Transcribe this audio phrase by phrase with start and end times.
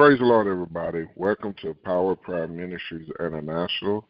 [0.00, 1.04] Praise the Lord, everybody.
[1.14, 4.08] Welcome to Power Prayer Ministries International.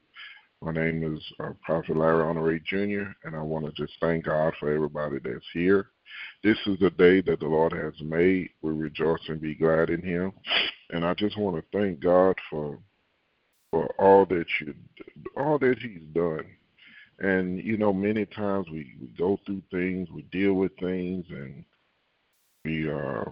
[0.62, 4.52] My name is uh, Prophet Larry Honore Jr., and I want to just thank God
[4.60, 5.88] for everybody that's here.
[6.44, 8.50] This is the day that the Lord has made.
[8.62, 10.30] We rejoice and be glad in Him.
[10.90, 12.78] And I just want to thank God for
[13.72, 14.72] for all that you
[15.36, 16.46] all that He's done.
[17.18, 21.64] And you know, many times we, we go through things, we deal with things, and
[22.64, 23.24] we uh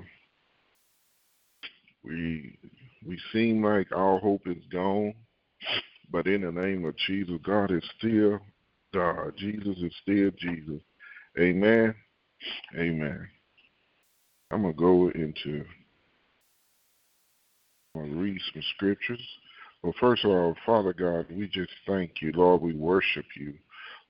[2.09, 2.59] we
[3.07, 5.15] we seem like our hope is gone,
[6.11, 8.41] but in the name of Jesus, God is still
[8.93, 9.35] God.
[9.37, 10.81] Jesus is still Jesus.
[11.39, 11.95] Amen.
[12.77, 13.29] Amen.
[14.51, 15.65] I'm gonna go into
[17.95, 19.23] I'm gonna read some scriptures.
[19.83, 22.63] Well, first of all, Father God, we just thank you, Lord.
[22.63, 23.55] We worship you.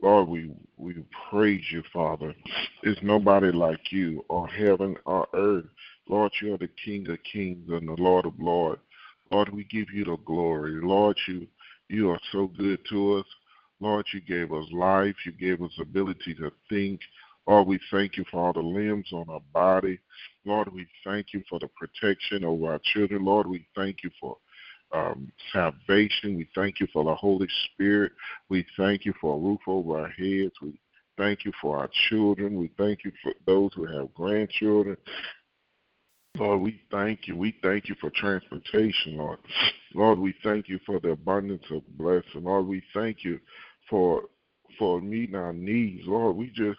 [0.01, 0.95] Lord, we, we
[1.31, 2.35] praise you, Father.
[2.83, 5.67] There's nobody like you on heaven or earth.
[6.09, 8.81] Lord, you are the King of kings and the Lord of lords.
[9.31, 10.81] Lord, we give you the glory.
[10.83, 11.47] Lord, you
[11.89, 13.27] you are so good to us.
[13.81, 15.15] Lord, you gave us life.
[15.25, 17.01] You gave us ability to think.
[17.47, 19.99] Lord, we thank you for all the limbs on our body.
[20.45, 23.25] Lord, we thank you for the protection over our children.
[23.25, 24.37] Lord, we thank you for
[24.93, 26.37] um, salvation.
[26.37, 28.13] We thank you for the Holy Spirit.
[28.49, 30.53] We thank you for a roof over our heads.
[30.61, 30.79] We
[31.17, 32.59] thank you for our children.
[32.59, 34.97] We thank you for those who have grandchildren.
[36.39, 37.37] Lord, we thank you.
[37.37, 39.39] We thank you for transportation, Lord.
[39.95, 42.45] Lord, we thank you for the abundance of blessing.
[42.45, 43.41] Lord, we thank you
[43.89, 44.23] for
[44.79, 46.07] for meeting our needs.
[46.07, 46.79] Lord, we just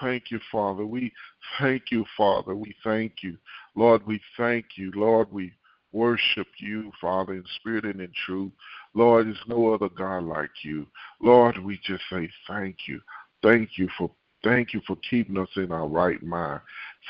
[0.00, 0.86] thank you, Father.
[0.86, 1.12] We
[1.58, 2.54] thank you, Father.
[2.54, 3.36] We thank you.
[3.74, 4.92] Lord, we thank you.
[4.94, 5.52] Lord, we
[5.92, 8.52] worship you, Father, in spirit and in truth.
[8.94, 10.86] Lord, there's no other God like you.
[11.20, 13.00] Lord, we just say thank you.
[13.42, 14.10] Thank you for
[14.42, 16.60] thank you for keeping us in our right mind.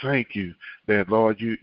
[0.03, 0.55] Thank you
[0.87, 1.57] that Lord, you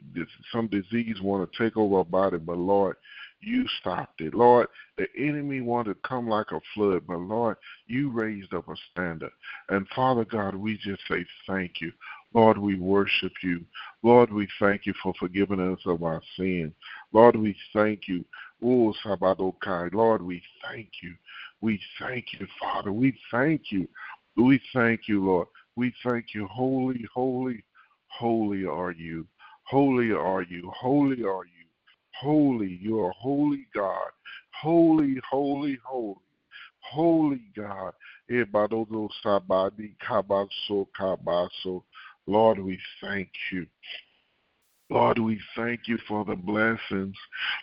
[0.52, 2.98] some disease want to take over our body, but Lord,
[3.40, 4.34] you stopped it.
[4.34, 8.76] Lord, the enemy wanted to come like a flood, but Lord, you raised up a
[8.92, 9.32] standard.
[9.70, 11.92] And Father God, we just say thank you.
[12.34, 13.64] Lord, we worship you.
[14.04, 16.74] Lord, we thank you for forgiving us of our sins.
[17.14, 18.26] Lord, we thank you.
[18.64, 19.94] Oh, Sabadokai.
[19.94, 21.14] Lord, we thank you.
[21.62, 22.92] We thank you, Father.
[22.92, 23.88] We thank you.
[24.36, 25.48] We thank you, Lord.
[25.76, 26.48] We thank you.
[26.48, 27.64] Holy, holy,
[28.18, 29.28] holy are you.
[29.64, 30.72] Holy are you.
[30.76, 31.66] Holy are you.
[32.20, 34.12] Holy, you are holy God.
[34.62, 36.16] Holy, holy, holy.
[36.80, 37.94] Holy God.
[38.32, 38.44] Eh,
[42.30, 43.68] Lord, we thank you.
[44.90, 47.16] Lord, we thank you for the blessings.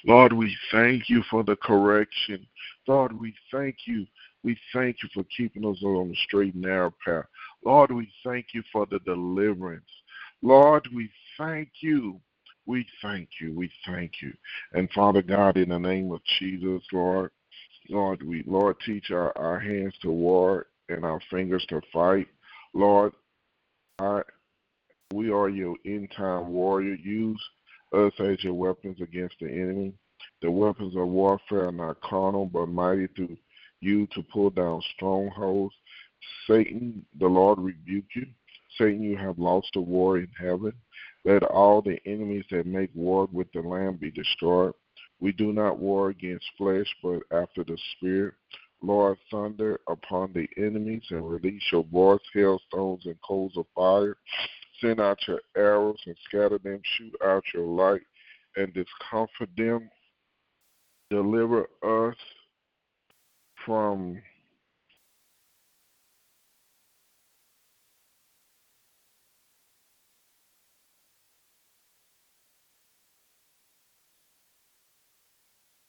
[0.04, 2.47] Lord, we thank you for the correction.
[2.86, 4.06] Lord, we thank you.
[4.42, 7.25] We thank you for keeping us on the straight and narrow path.
[7.65, 9.88] Lord, we thank you for the deliverance.
[10.44, 12.21] Lord, we thank you.
[12.66, 13.55] We thank you.
[13.55, 14.31] We thank you.
[14.75, 17.31] And Father God, in the name of Jesus, Lord,
[17.88, 22.28] Lord, we Lord teach our, our hands to war and our fingers to fight.
[22.75, 23.15] Lord,
[23.99, 24.21] I
[25.15, 26.94] we are your end time warrior.
[26.94, 27.43] Use
[27.94, 29.94] us as your weapons against the enemy.
[30.43, 33.38] The weapons of warfare are not carnal, but mighty through
[33.81, 35.75] you to pull down strongholds.
[36.47, 38.27] Satan, the Lord rebuke you.
[38.79, 40.73] Satan, you have lost the war in heaven.
[41.25, 44.75] Let all the enemies that make war with the Lamb be destroyed.
[45.21, 48.34] We do not war against flesh, but after the Spirit.
[48.83, 54.17] Lord, thunder upon the enemies and release your voice, hailstones, and coals of fire.
[54.81, 56.81] Send out your arrows and scatter them.
[56.97, 58.03] Shoot out your light
[58.57, 59.89] and discomfort them.
[61.11, 62.17] Deliver us
[63.65, 64.21] from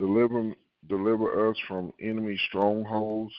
[0.05, 0.53] deliver
[0.87, 3.33] deliver us from enemy strongholds.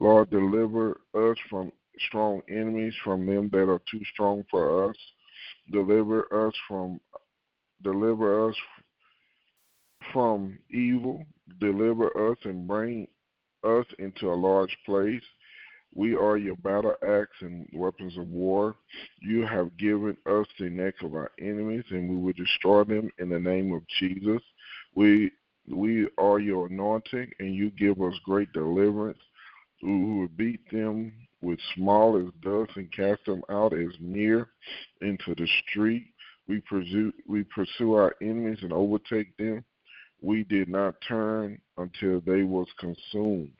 [0.00, 1.72] Lord, deliver us from
[2.08, 4.96] strong enemies, from them that are too strong for us.
[5.72, 7.00] Deliver us from
[7.82, 8.56] deliver us
[10.12, 11.24] from evil.
[11.60, 13.08] Deliver us and bring
[13.64, 15.22] us into a large place.
[15.94, 18.76] We are your battle axe and weapons of war.
[19.20, 23.30] You have given us the neck of our enemies, and we will destroy them in
[23.30, 24.42] the name of Jesus.
[24.94, 25.30] We
[25.68, 29.18] we are your anointing, and you give us great deliverance.
[29.82, 34.48] We will beat them with small as dust and cast them out as near
[35.00, 36.06] into the street.
[36.48, 39.64] We pursue, we pursue our enemies and overtake them.
[40.22, 43.50] We did not turn until they was consumed.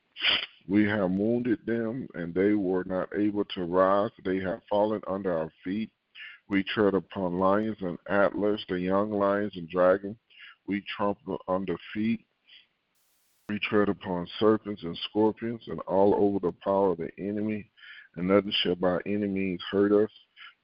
[0.68, 4.10] We have wounded them, and they were not able to rise.
[4.24, 5.90] They have fallen under our feet.
[6.48, 10.16] We tread upon lions and antlers, the young lions and dragons.
[10.66, 12.24] We trample under feet.
[13.48, 17.70] We tread upon serpents and scorpions and all over the power of the enemy,
[18.16, 20.10] and nothing shall by any means hurt us.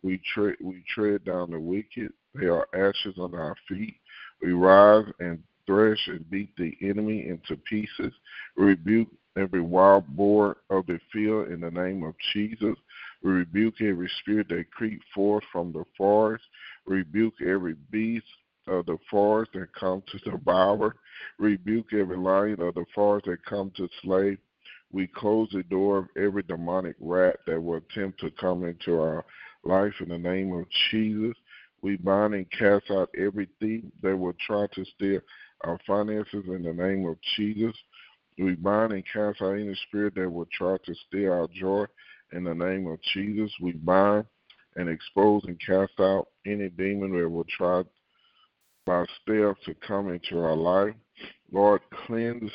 [0.02, 2.12] We tread, we tread down the wicked.
[2.34, 3.94] They are ashes under our feet.
[4.42, 8.12] We rise and thresh and beat the enemy into pieces.
[8.56, 12.76] We rebuke every wild boar of the field in the name of Jesus.
[13.22, 16.44] We rebuke every spirit that creep forth from the forest.
[16.86, 18.26] We rebuke every beast
[18.66, 20.96] of the forest that come to devour.
[21.38, 24.36] Rebuke every lion of the forest that come to slay.
[24.92, 29.24] We close the door of every demonic rat that will attempt to come into our
[29.64, 31.34] life in the name of Jesus.
[31.80, 35.20] We bind and cast out every thief that will try to steal
[35.64, 37.74] our finances in the name of Jesus.
[38.38, 41.86] We bind and cast out any spirit that will try to steal our joy
[42.32, 43.52] in the name of Jesus.
[43.60, 44.26] We bind
[44.76, 47.82] and expose and cast out any demon that will try
[48.86, 50.94] by stealth to come into our life.
[51.50, 52.50] Lord, cleanse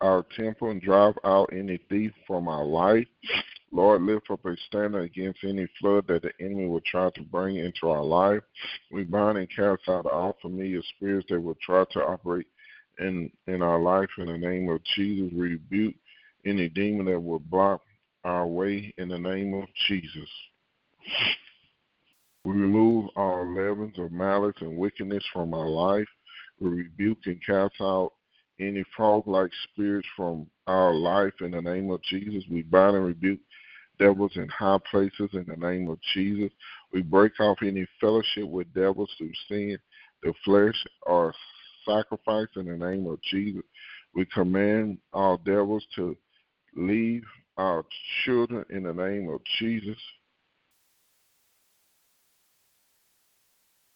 [0.00, 3.06] our temple and drive out any thief from our life.
[3.70, 7.56] Lord, lift up a standard against any flood that the enemy will try to bring
[7.56, 8.42] into our life.
[8.90, 12.46] We bind and cast out all familiar spirits that will try to operate
[12.98, 15.32] in in our life in the name of Jesus.
[15.32, 15.94] We rebuke
[16.44, 17.80] any demon that will block
[18.24, 20.28] our way in the name of Jesus.
[22.44, 26.08] We remove all leavens of malice and wickedness from our life.
[26.60, 28.12] We rebuke and cast out
[28.58, 32.44] any frog like spirits from our life in the name of Jesus.
[32.50, 33.40] We bind and rebuke
[33.98, 36.50] devils in high places in the name of Jesus.
[36.92, 39.78] We break off any fellowship with devils through sin,
[40.22, 41.32] the flesh, or
[41.86, 43.62] sacrifice in the name of Jesus.
[44.14, 46.16] We command all devils to
[46.76, 47.24] leave
[47.56, 47.84] our
[48.24, 49.98] children in the name of Jesus.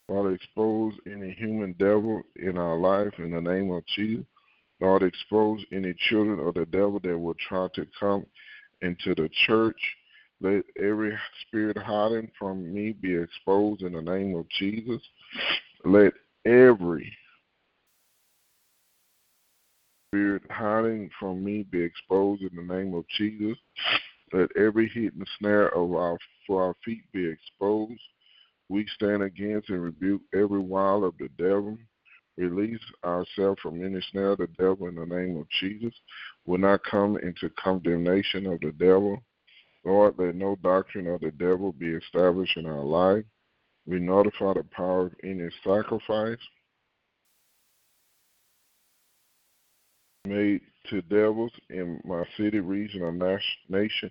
[0.09, 4.25] Lord, expose any human devil in our life in the name of Jesus.
[4.81, 8.27] Lord, expose any children of the devil that will try to come
[8.83, 9.81] into the church.
[10.41, 11.17] Let every
[11.47, 15.01] spirit hiding from me be exposed in the name of Jesus.
[15.85, 16.13] Let
[16.45, 17.11] every
[20.09, 23.57] spirit hiding from me be exposed in the name of Jesus.
[24.33, 28.01] Let every hidden snare of our for our feet be exposed.
[28.69, 31.79] We stand against and rebuke every wile of the devil.
[32.37, 35.95] Release ourselves from any snare of the devil in the name of Jesus.
[36.45, 39.19] Will not come into condemnation of the devil.
[39.85, 43.25] Lord, let no doctrine of the devil be established in our life.
[43.87, 46.39] We notify the power of any sacrifice
[50.27, 50.61] made
[50.91, 53.13] to devils in my city, region, or
[53.69, 54.11] nation.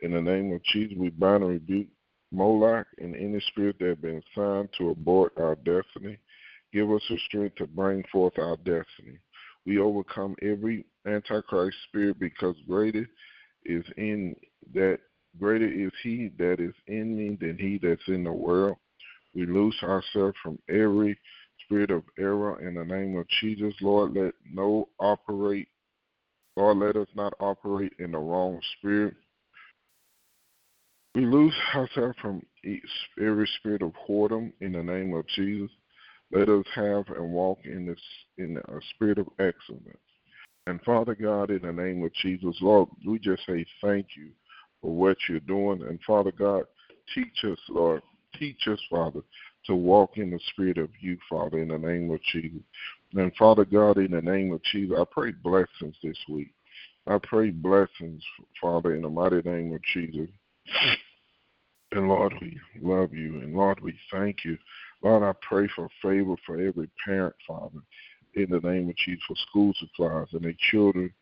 [0.00, 1.86] In the name of Jesus, we bind and rebuke
[2.32, 6.18] Moloch and any spirit that has been assigned to abort our destiny.
[6.72, 9.18] Give us the strength to bring forth our destiny.
[9.66, 13.06] We overcome every antichrist spirit because greater
[13.64, 14.34] is in
[14.74, 14.98] that
[15.38, 18.76] greater is he that is in me than he that's in the world.
[19.34, 21.18] We loose ourselves from every
[21.64, 23.74] spirit of error in the name of Jesus.
[23.80, 25.68] Lord, let no operate
[26.56, 29.14] Lord, let us not operate in the wrong spirit.
[31.14, 32.42] We lose ourselves from
[33.20, 35.70] every spirit of whoredom in the name of Jesus.
[36.32, 38.00] Let us have and walk in this
[38.38, 39.98] in a spirit of excellence.
[40.66, 44.30] And Father God, in the name of Jesus, Lord, we just say thank you
[44.80, 45.82] for what you're doing.
[45.82, 46.64] And Father God,
[47.14, 48.00] teach us, Lord,
[48.38, 49.20] teach us, Father,
[49.66, 52.62] to walk in the spirit of you, Father, in the name of Jesus.
[53.14, 56.54] And Father God, in the name of Jesus, I pray blessings this week.
[57.06, 58.22] I pray blessings,
[58.60, 60.28] Father, in the mighty name of Jesus.
[61.92, 63.40] And Lord, we love you.
[63.40, 64.56] And Lord, we thank you.
[65.02, 67.80] Lord, I pray for favor for every parent, Father,
[68.34, 71.12] in the name of Jesus, for school supplies and their children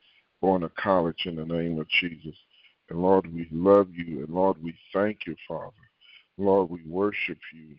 [0.40, 2.36] going to college in the name of Jesus.
[2.88, 4.20] And Lord, we love you.
[4.20, 5.72] And Lord, we thank you, Father.
[6.38, 7.76] Lord, we worship you.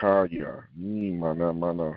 [0.00, 1.96] Kaya, ni mana mana.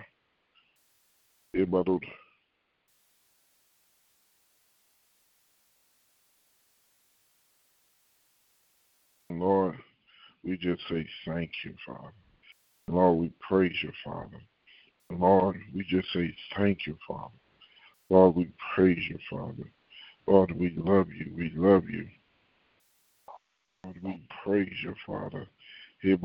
[9.40, 9.76] Lord,
[10.44, 12.14] we just say thank you, Father.
[12.90, 14.42] Lord, we praise you, Father.
[15.12, 17.34] Lord, we just say thank you, Father.
[18.10, 19.72] Lord, we praise you, Father.
[20.28, 21.34] Lord, we love you.
[21.36, 22.08] We love you.
[23.84, 25.48] Lord, we praise you, Father.
[26.04, 26.22] And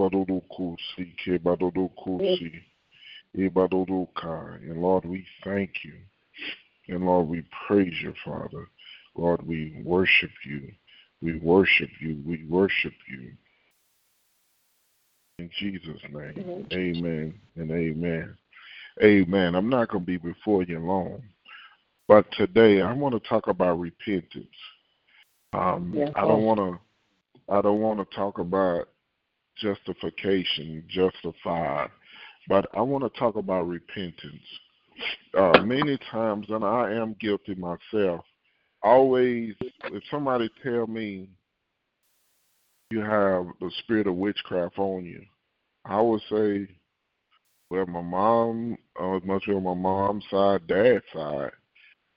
[4.83, 5.95] Lord, we thank you.
[6.89, 8.69] And Lord, we praise you, Father.
[9.17, 10.73] Lord, we worship you.
[11.23, 12.21] We worship you.
[12.27, 13.33] We worship you.
[15.39, 18.37] In Jesus' name, amen and amen.
[19.03, 19.55] Amen.
[19.55, 21.23] I'm not going to be before you long.
[22.09, 24.47] But today I want to talk about repentance.
[25.53, 26.79] Um, Yes, I don't want to.
[27.53, 28.89] I don't want to talk about
[29.57, 31.91] justification, justified,
[32.49, 34.43] but I want to talk about repentance.
[35.37, 38.25] Uh, many times, and I am guilty myself.
[38.83, 41.29] Always, if somebody tell me
[42.91, 45.23] you have the spirit of witchcraft on you,
[45.85, 46.69] I would say,
[47.71, 51.53] well, my mom, uh, as much as my mom's side, dad's side,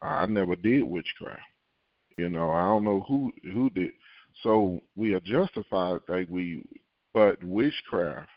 [0.02, 1.40] I never did witchcraft.
[2.18, 3.92] You know, I don't know who who did.
[4.44, 6.64] So we are justified that we,
[7.14, 8.30] but witchcraft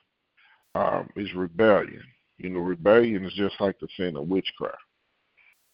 [0.75, 2.03] um, is rebellion.
[2.39, 4.77] You know, rebellion is just like the sin of witchcraft.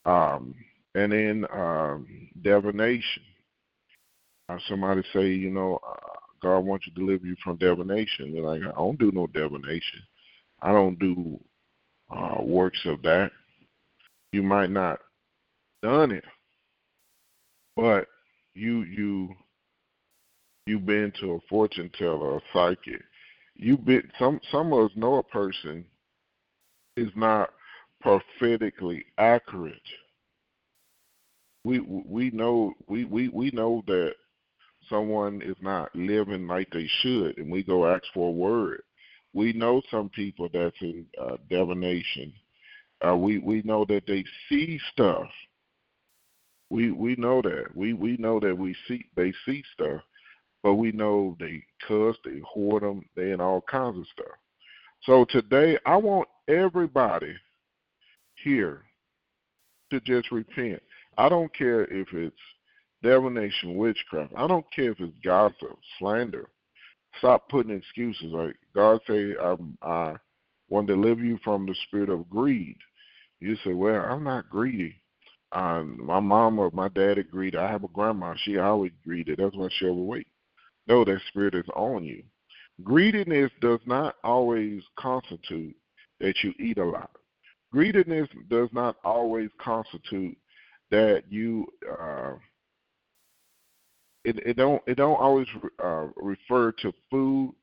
[0.07, 0.55] Um,
[0.95, 2.07] and then um,
[2.43, 3.23] divination.
[4.49, 5.97] Uh, somebody say, you know, uh,
[6.43, 8.33] God wants you to deliver you from divination.
[8.33, 10.01] They're like, I don't do no divination.
[10.61, 11.41] I don't do
[12.15, 13.31] uh, works of that.
[14.33, 14.99] You might not
[15.83, 16.25] done it,
[17.77, 18.09] but
[18.55, 19.35] you you
[20.67, 23.03] you've been to a fortune teller, a psychic.
[23.55, 25.85] You been some some of us know a person
[26.97, 27.51] is not
[28.01, 29.75] prophetically accurate.
[31.65, 34.15] We we know we, we, we know that
[34.89, 38.83] someone is not living like they should, and we go ask for a word.
[39.33, 42.33] We know some people that's in uh, divination.
[43.07, 45.27] Uh, we we know that they see stuff.
[46.71, 50.03] We we know that we we know that we see they see stuff,
[50.63, 54.37] but we know they cuss, they hoard them, they and all kinds of stuff.
[55.03, 57.35] So today, I want everybody
[58.43, 58.83] here
[59.91, 60.83] to just repent.
[61.19, 62.37] I don't care if it's
[63.03, 64.33] divination, witchcraft.
[64.37, 66.49] I don't care if it's gossip, slander.
[67.19, 68.33] Stop putting excuses.
[68.33, 70.15] Like God say, I, I
[70.69, 72.77] want to deliver you from the spirit of greed.
[73.41, 74.97] You say, well, I'm not greedy.
[75.53, 77.55] Um, my mom or my dad agreed.
[77.55, 78.35] I have a grandma.
[78.39, 79.37] She always greedy.
[79.37, 80.27] That's why she overweight.
[80.89, 82.23] No, that spirit is on you.
[82.83, 85.77] Greediness does not always constitute
[86.21, 87.11] that you eat a lot.
[87.71, 90.37] Greediness does not always constitute
[90.91, 91.67] that you
[92.01, 92.35] uh,
[94.25, 95.47] it, it don't it don't always
[95.83, 97.55] uh, refer to food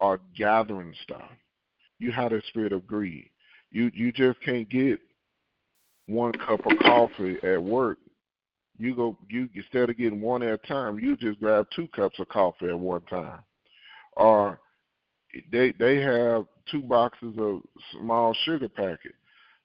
[0.00, 1.30] or gathering stuff.
[1.98, 3.30] You have a spirit of greed.
[3.70, 4.98] You you just can't get
[6.06, 7.98] one cup of coffee at work.
[8.78, 12.18] You go you instead of getting one at a time, you just grab two cups
[12.18, 13.40] of coffee at one time.
[14.16, 14.58] Or
[15.50, 19.14] they they have two boxes of small sugar packets.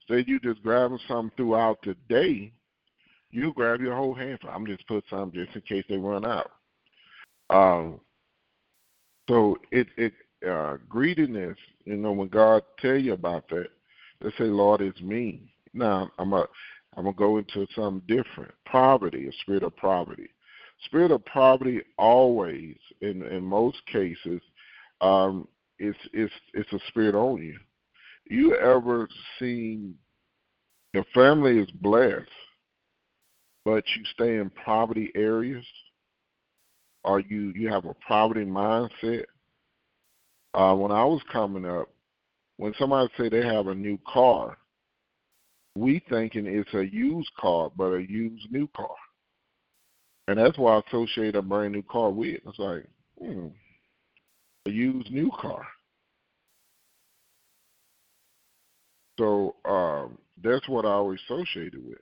[0.10, 2.54] Say you just grabbing some throughout the day,
[3.32, 4.50] you grab your whole handful.
[4.50, 6.52] I'm just put some just in case they run out.
[7.50, 8.00] Um,
[9.30, 10.14] so it it
[10.48, 13.68] uh, greediness, you know, when God tell you about that,
[14.22, 15.54] they say, Lord, it's me.
[15.74, 16.46] Now I'm a
[16.96, 18.54] I'm gonna go into something different.
[18.66, 20.30] Poverty, a spirit of poverty.
[20.86, 24.42] Spirit of poverty always, in in most cases,
[25.02, 25.48] um,
[25.80, 27.58] it's it's it's a spirit on you.
[28.30, 29.08] You ever
[29.40, 29.96] seen
[30.94, 32.26] your family is blessed,
[33.68, 35.66] but you stay in poverty areas,
[37.04, 39.26] or you you have a poverty mindset?
[40.54, 41.90] Uh, when I was coming up,
[42.56, 44.58] when somebody say they have a new car,
[45.76, 48.96] we thinking it's a used car, but a used new car.
[50.30, 52.40] And that's why I associate a brand new car with.
[52.48, 52.86] It's like,
[53.22, 53.48] hmm,
[54.66, 55.68] a used new car.
[59.20, 62.00] So um, that's what I always associated with.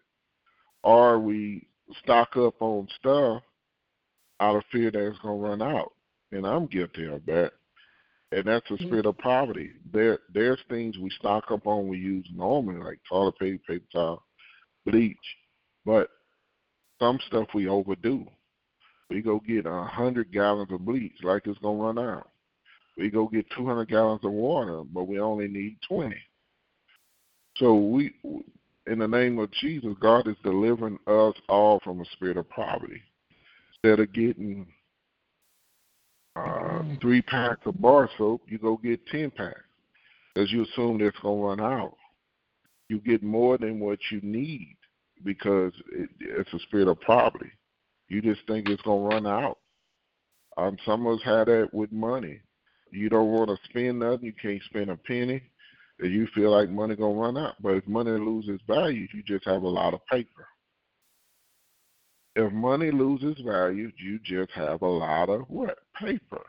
[0.85, 1.67] Or we
[2.03, 3.41] stock up on stuff
[4.39, 5.91] out of fear that it's going to run out.
[6.31, 7.53] And I'm guilty of that.
[8.31, 9.71] And that's a spirit of poverty.
[9.91, 14.23] There, there's things we stock up on we use normally, like toilet paper, paper towel,
[14.85, 15.17] bleach.
[15.85, 16.09] But
[16.99, 18.27] some stuff we overdo.
[19.09, 22.29] We go get a hundred gallons of bleach like it's gonna run out.
[22.97, 26.21] We go get two hundred gallons of water, but we only need twenty.
[27.57, 28.13] So we,
[28.87, 33.01] in the name of Jesus, God is delivering us all from a spirit of poverty.
[33.73, 34.67] Instead of getting
[36.35, 39.61] uh, three packs of bar soap, you go get ten packs,
[40.33, 41.95] because you assume it's gonna run out.
[42.89, 44.77] You get more than what you need
[45.23, 47.51] because it, it's a spirit of poverty.
[48.09, 49.57] You just think it's gonna run out.
[50.57, 52.39] Um, some of us had that with money.
[52.91, 54.25] You don't want to spend nothing.
[54.25, 55.41] You can't spend a penny.
[55.99, 57.55] And you feel like money gonna run out.
[57.61, 60.47] But if money loses value, you just have a lot of paper.
[62.35, 65.77] If money loses value, you just have a lot of what?
[65.99, 66.45] Paper.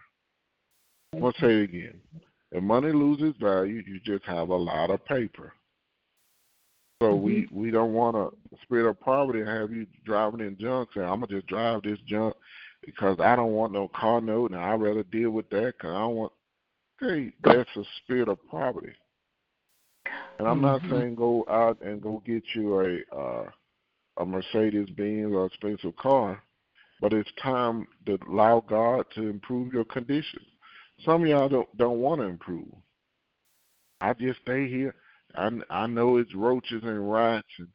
[1.15, 2.01] I'll say it again.
[2.51, 5.53] If money loses value, you just have a lot of paper.
[7.01, 7.25] So mm-hmm.
[7.25, 8.31] we we don't want a
[8.63, 11.99] spirit of poverty and have you driving in junk saying I'm gonna just drive this
[12.07, 12.35] junk
[12.85, 15.99] because I don't want no car note and I'd rather deal with that because I
[15.99, 16.33] don't want.
[17.03, 18.93] Okay, that's a spirit of poverty.
[20.39, 20.89] And I'm mm-hmm.
[20.89, 23.45] not saying go out and go get you a uh,
[24.19, 26.43] a Mercedes Benz or expensive car,
[27.01, 30.41] but it's time to allow God to improve your condition.
[31.05, 32.73] Some of y'all don't don't want to improve.
[34.01, 34.95] I just stay here.
[35.35, 37.69] I I know it's roaches and rats, and,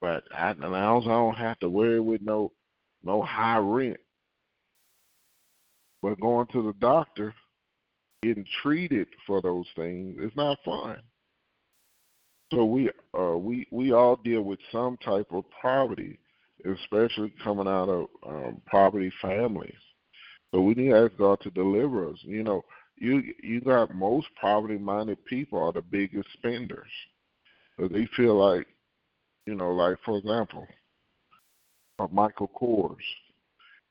[0.00, 2.52] but I, as I don't have to worry with no
[3.02, 3.98] no high rent.
[6.02, 7.34] But going to the doctor,
[8.22, 10.96] getting treated for those things is not fun.
[12.52, 16.18] So we uh, we we all deal with some type of poverty,
[16.64, 19.72] especially coming out of um, poverty families.
[20.52, 22.18] So we need to ask God to deliver us.
[22.22, 22.62] You know,
[22.96, 26.90] you you got most poverty-minded people are the biggest spenders.
[27.78, 28.66] So they feel like,
[29.46, 30.66] you know, like for example,
[31.98, 32.96] uh, Michael Kors.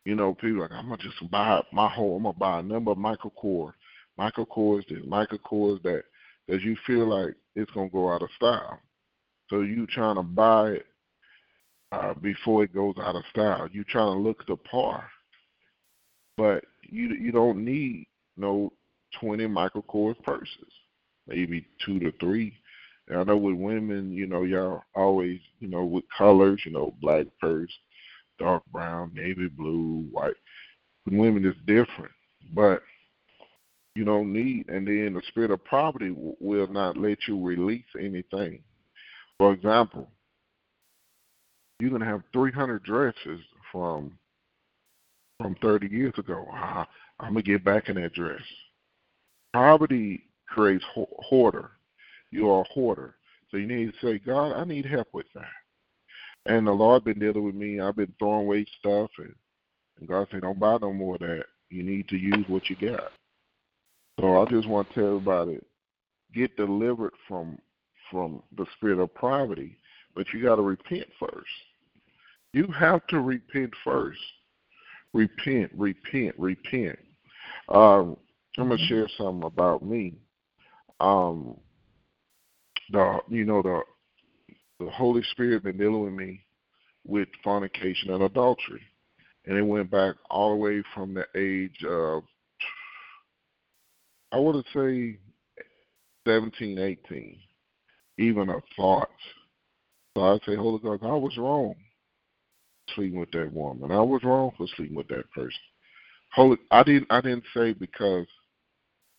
[0.06, 2.18] You know, people like I'm gonna just buy my whole.
[2.18, 3.74] I'm gonna buy a number of Michael Kors.
[4.18, 6.04] Michael Kors this, Michael Kors that,
[6.50, 8.80] because you feel like it's gonna go out of style.
[9.50, 10.86] So you trying to buy it
[11.92, 13.68] uh, before it goes out of style.
[13.72, 15.10] You trying to look the par,
[16.38, 18.72] but you you don't need no
[19.20, 20.72] 20 Michael Kors purses,
[21.28, 22.54] maybe two to three.
[23.08, 26.94] And I know with women, you know, y'all always, you know, with colors, you know,
[27.02, 27.72] black purse,
[28.38, 30.36] dark brown, navy blue, white.
[31.06, 32.12] With women, it's different,
[32.54, 32.84] but
[33.96, 38.62] you don't need, and then the spirit of poverty will not let you release anything.
[39.38, 40.10] For example,
[41.80, 43.40] you can have 300 dresses
[43.72, 44.18] from
[45.40, 46.46] from 30 years ago.
[46.52, 46.86] Ah,
[47.20, 48.42] I'm gonna get back in that dress.
[49.54, 51.72] Poverty creates hoarder.
[52.32, 53.16] You are a hoarder,
[53.50, 55.46] so you need to say, God, I need help with that.
[56.46, 57.80] And the Lord been dealing with me.
[57.80, 59.34] I've been throwing away stuff, and,
[60.00, 61.46] and God said, don't buy no more of that.
[61.70, 63.12] You need to use what you got.
[64.20, 65.60] So I just want to tell everybody,
[66.34, 67.58] get delivered from
[68.12, 69.78] from the spirit of poverty,
[70.16, 71.48] but you got to repent first.
[72.54, 74.20] You have to repent first.
[75.14, 76.98] Repent, repent, repent.
[77.70, 78.18] Um,
[78.58, 78.86] I'm gonna mm-hmm.
[78.88, 80.16] share something about me.
[81.00, 81.56] Um,
[82.92, 83.82] the you know the
[84.84, 86.42] the Holy Spirit been dealing with me
[87.06, 88.82] with fornication and adultery,
[89.46, 92.24] and it went back all the way from the age of
[94.32, 95.18] I would say
[96.28, 97.38] 17, 18,
[98.20, 99.10] even a thought.
[100.16, 101.76] So I say, Holy God, I was wrong
[102.96, 103.92] sleeping with that woman.
[103.92, 105.60] I was wrong for sleeping with that person.
[106.34, 107.08] Holy, I didn't.
[107.10, 108.28] I didn't say because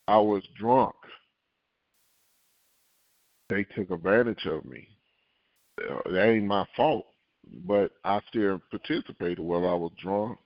[0.07, 0.95] I was drunk.
[3.49, 4.87] They took advantage of me.
[5.81, 7.07] Uh, that ain't my fault,
[7.65, 10.37] but I still participated whether I was drunk,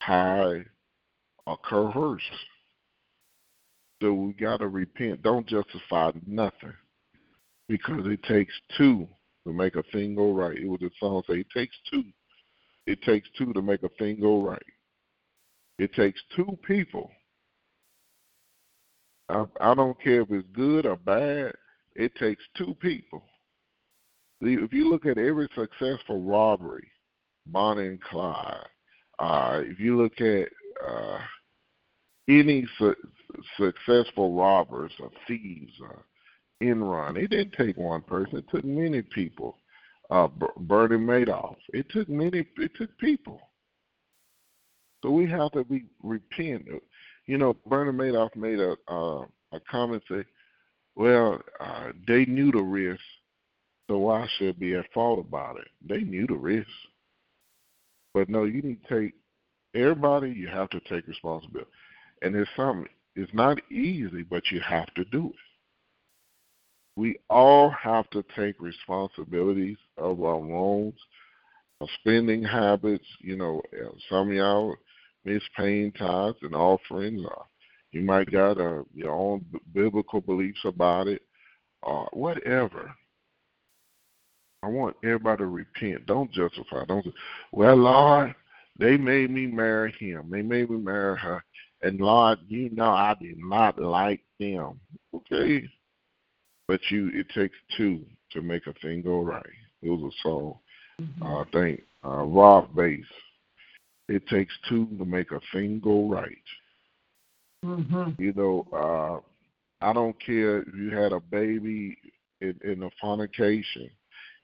[0.00, 0.64] high,
[1.46, 2.24] or coerced.
[4.00, 5.22] So we got to repent.
[5.22, 6.72] Don't justify nothing
[7.68, 9.06] because it takes two
[9.46, 10.56] to make a thing go right.
[10.56, 12.04] It was a song say it takes two.
[12.86, 14.62] It takes two to make a thing go right.
[15.78, 17.10] It takes two people.
[19.28, 21.54] I, I don't care if it's good or bad.
[21.94, 23.22] It takes two people.
[24.40, 26.90] If you look at every successful robbery,
[27.46, 28.66] Bonnie and Clyde,
[29.18, 30.48] uh, if you look at
[30.86, 31.18] uh,
[32.28, 32.96] any su-
[33.58, 36.04] successful robbers or thieves or
[36.62, 37.16] Enron.
[37.16, 38.38] It didn't take one person.
[38.38, 39.56] It took many people.
[40.10, 41.56] Uh, Bernie Madoff.
[41.72, 42.46] It took many.
[42.56, 43.40] It took people.
[45.02, 46.66] So we have to be repent.
[47.26, 50.24] You know, Bernie Madoff made a uh, a comment say,
[50.96, 53.00] "Well, uh, they knew the risk,
[53.88, 55.68] so I should be at fault about it.
[55.88, 56.68] They knew the risk,
[58.12, 59.14] but no, you need to take
[59.74, 60.30] everybody.
[60.30, 61.70] You have to take responsibility,
[62.22, 65.34] and it's something it's not easy, but you have to do it.
[66.96, 70.94] We all have to take responsibilities of our wrongs,
[71.80, 73.06] our spending habits.
[73.20, 73.62] You know,
[74.08, 74.76] some of y'all
[75.24, 77.22] miss paying tithes and offerings.
[77.24, 77.46] Or
[77.92, 81.22] you might got a, your own biblical beliefs about it,
[81.82, 82.92] or whatever.
[84.62, 86.06] I want everybody to repent.
[86.06, 86.84] Don't justify.
[86.86, 87.06] Don't.
[87.52, 88.34] Well, Lord,
[88.78, 90.28] they made me marry him.
[90.30, 91.42] They made me marry her.
[91.82, 94.80] And Lord, you know I did not like them.
[95.14, 95.66] Okay.
[96.68, 99.44] But you it takes two to make a thing go right.
[99.82, 100.58] It was a song.
[101.00, 101.22] Mm-hmm.
[101.22, 103.04] Uh, I think uh, Rob Base.
[104.08, 106.36] It takes two to make a thing go right.
[107.64, 108.20] Mm-hmm.
[108.20, 111.96] You know, uh, I don't care if you had a baby
[112.40, 113.88] in, in a fornication.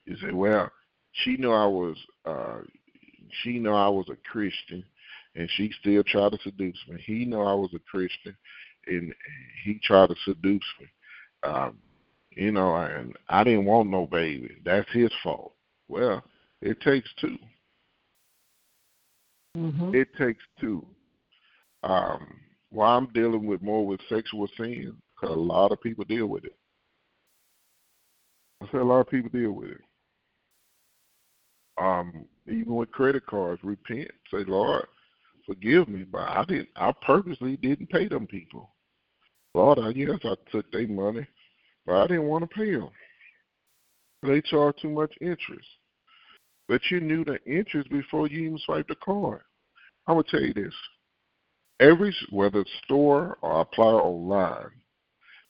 [0.05, 0.71] You say, well,
[1.25, 2.59] she knew I was uh
[3.43, 4.85] she knew I was a Christian
[5.37, 7.03] and she still tried to seduce me.
[7.05, 8.37] He knew I was a Christian
[8.87, 9.15] and
[9.65, 10.87] he tried to seduce me.
[11.43, 11.79] Um,
[12.31, 14.57] you know, and I didn't want no baby.
[14.65, 15.55] That's his fault.
[15.89, 16.23] Well,
[16.61, 17.37] it takes 2
[19.57, 19.95] Mm-hmm.
[19.95, 20.85] It takes two.
[21.83, 22.27] Um,
[22.71, 26.45] why I'm dealing with more with sexual sin, because a lot of people deal with
[26.45, 26.57] it.
[28.63, 29.81] I said a lot of people deal with it.
[31.79, 34.11] Um, even with credit cards, repent.
[34.31, 34.87] Say, Lord,
[35.47, 36.69] forgive me, but I didn't.
[36.77, 38.71] I purposely didn't pay them people.
[39.55, 41.27] Lord, I yes, I took their money,
[41.87, 42.91] but I didn't want to pay them.
[44.23, 45.67] They charge too much interest.
[46.69, 49.43] But you knew the interest before you even swiped the card.
[50.07, 50.75] I'm gonna tell you this:
[51.81, 54.71] every whether store or apply online,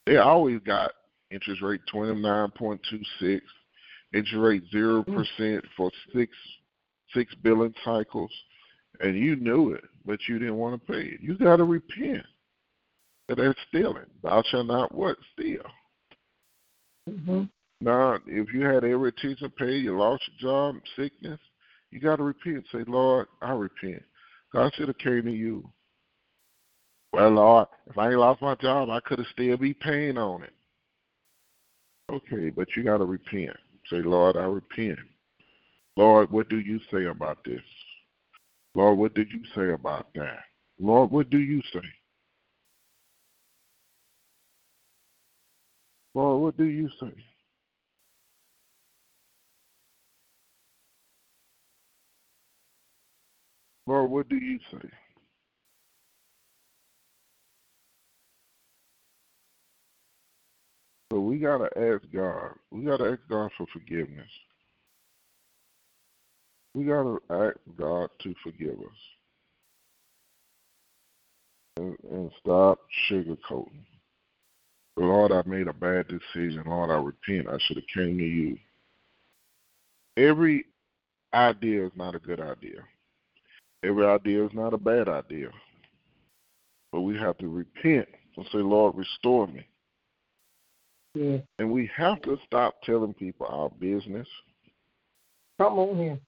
[0.07, 0.93] they always got
[1.31, 3.45] interest rate twenty nine point two six,
[4.13, 6.33] interest rate zero percent for six
[7.15, 8.31] six billing cycles,
[9.01, 11.21] and you knew it, but you didn't want to pay it.
[11.21, 12.25] You got to repent.
[13.29, 14.07] That that's stealing.
[14.23, 15.63] Thou shalt not what steal.
[17.11, 17.45] Mm-hmm.
[17.81, 21.41] Now, if you had every teacher pay, you lost your job, sickness,
[21.91, 22.65] you got to repent.
[22.73, 24.03] Say, Lord, I repent.
[24.53, 25.69] God should have came to you.
[27.13, 30.43] Well, Lord, if I ain't lost my job, I could have still be paying on
[30.43, 30.53] it.
[32.13, 33.57] Okay, but you got to repent.
[33.91, 34.99] Say, Lord, I repent.
[35.97, 37.61] Lord, what do you say about this?
[38.77, 40.41] Lord, what did you say about that?
[40.79, 41.81] Lord, what do you say?
[46.15, 47.13] Lord, what do you say?
[53.87, 54.89] Lord, what do you say?
[61.13, 62.51] So we gotta ask God.
[62.71, 64.29] We gotta ask God for forgiveness.
[66.77, 68.99] We gotta ask God to forgive us.
[71.79, 73.81] And, and stop sugarcoating.
[74.99, 76.65] Lord, I made a bad decision.
[76.67, 77.49] Lord, I repent.
[77.49, 78.59] I should have came to you.
[80.19, 80.67] Every
[81.33, 82.83] idea is not a good idea.
[83.83, 85.49] Every idea is not a bad idea.
[86.93, 89.67] But we have to repent and say, Lord, restore me.
[91.15, 91.39] Yeah.
[91.59, 94.29] And we have to stop telling people our business
[95.59, 96.19] Come on here.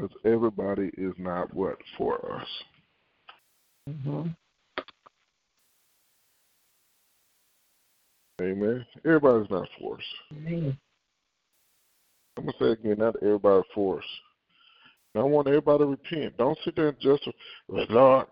[0.00, 2.48] Because everybody is not what for us.
[3.88, 4.28] Mm-hmm.
[8.40, 8.86] Amen.
[9.04, 10.04] Everybody's not for us.
[10.32, 10.78] Amen.
[12.36, 14.04] I'm gonna say again, not everybody for us.
[15.14, 16.36] And I want everybody to repent.
[16.38, 17.28] Don't sit there and just,
[17.68, 18.26] Lord,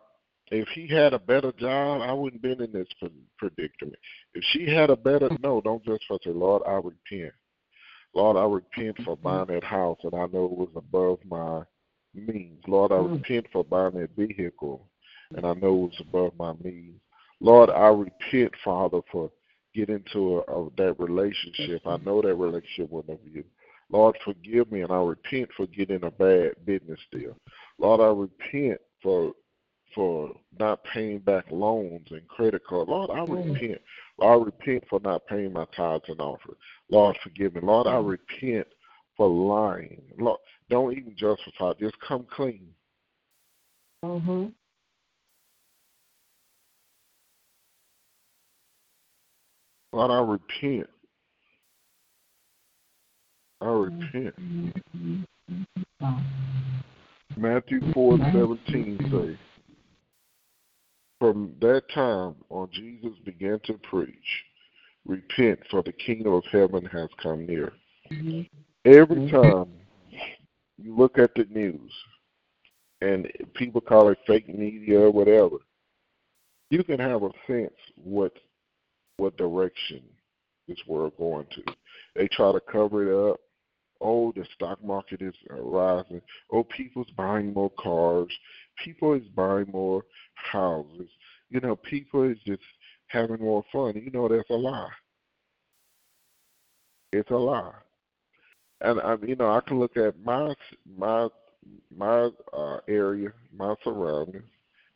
[0.50, 2.88] if he had a better job, I wouldn't been in this
[3.36, 3.98] predicament.
[4.32, 7.34] If she had a better, no, don't just say, Lord, I repent.
[8.14, 9.22] Lord, I repent for mm-hmm.
[9.22, 11.62] buying that house and I know it was above my
[12.14, 12.62] means.
[12.66, 13.14] Lord, I mm-hmm.
[13.14, 14.86] repent for buying that vehicle
[15.36, 17.00] and I know it was above my means.
[17.40, 19.30] Lord, I repent, Father, for
[19.74, 21.82] getting into a, a, that relationship.
[21.86, 23.44] I know that relationship wasn't of you.
[23.90, 27.36] Lord, forgive me, and I repent for getting a bad business deal.
[27.78, 29.32] Lord, I repent for
[29.94, 32.88] for not paying back loans and credit cards.
[32.88, 33.52] Lord, I mm-hmm.
[33.52, 33.80] repent.
[34.18, 36.58] Lord, I repent for not paying my tithes and offerings.
[36.90, 37.60] Lord, forgive me.
[37.62, 38.08] Lord, I mm-hmm.
[38.08, 38.66] repent
[39.16, 40.02] for lying.
[40.18, 41.72] Lord, don't even justify.
[41.80, 42.68] Just come clean.
[44.04, 44.46] Mm-hmm.
[49.92, 50.90] Lord, I repent.
[53.60, 54.34] I repent.
[54.38, 55.22] Mm-hmm.
[57.36, 59.38] Matthew four seventeen say,
[61.20, 64.44] From that time on Jesus began to preach,
[65.04, 67.72] Repent, for the kingdom of heaven has come near.
[68.10, 68.42] Mm-hmm.
[68.84, 69.36] Every mm-hmm.
[69.36, 69.70] time
[70.76, 71.92] you look at the news
[73.00, 75.56] and people call it fake media or whatever,
[76.70, 78.32] you can have a sense what
[79.16, 80.02] what direction
[80.68, 81.62] this world going to.
[82.14, 83.40] They try to cover it up.
[84.00, 86.20] Oh, the stock market is rising.
[86.52, 88.32] Oh, people's buying more cars.
[88.84, 91.08] People is buying more houses.
[91.50, 92.62] You know, people is just
[93.08, 93.94] having more fun.
[93.96, 94.88] You know, that's a lie.
[97.12, 97.72] It's a lie.
[98.80, 100.54] And I, you know, I can look at my
[100.96, 101.28] my
[101.94, 104.44] my uh, area, my surroundings,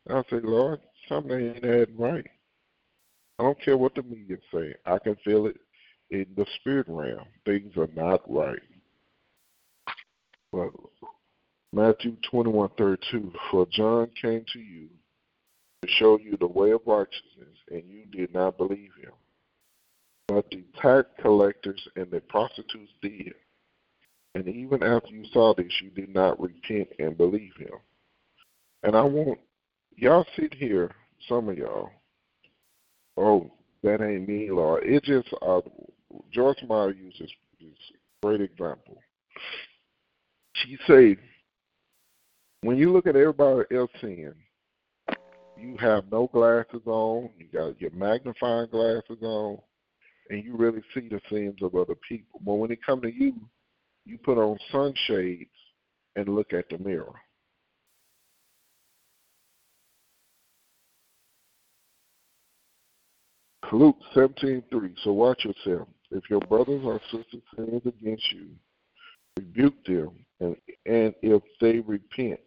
[0.06, 2.26] and I say, Lord, something ain't adding right.
[3.38, 4.74] I don't care what the media say.
[4.86, 5.56] I can feel it
[6.10, 7.26] in the spirit realm.
[7.44, 8.60] Things are not right.
[10.52, 10.70] But
[11.72, 14.88] Matthew twenty one thirty two, for John came to you
[15.82, 19.12] to show you the way of righteousness, and you did not believe him.
[20.28, 23.34] But the tax collectors and the prostitutes did.
[24.34, 27.74] And even after you saw this, you did not repent and believe him.
[28.82, 29.38] And I want
[29.96, 30.94] y'all sit here,
[31.28, 31.90] some of y'all.
[33.16, 33.50] Oh,
[33.82, 34.84] that ain't me, Lord.
[34.84, 35.60] It just uh,
[36.30, 37.70] Joyce Meyer uses this
[38.22, 38.98] great example.
[40.54, 41.16] She said,
[42.60, 44.34] when you look at everybody else sin,
[45.58, 49.58] you have no glasses on, you got your magnifying glasses on,
[50.30, 52.40] and you really see the sins of other people.
[52.44, 53.34] But when it comes to you,
[54.04, 55.50] you put on sunshades
[56.16, 57.14] and look at the mirror.
[63.72, 64.94] Luke seventeen three.
[65.02, 65.88] So watch yourself.
[66.10, 68.48] If your brothers or sisters sin against you,
[69.38, 70.10] rebuke them,
[70.42, 72.40] and and if they repent,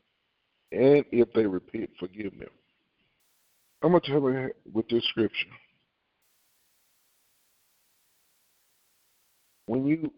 [0.72, 2.50] and if they repent, forgive them.
[3.82, 5.48] I'm gonna tell you with this scripture.
[9.68, 10.12] When you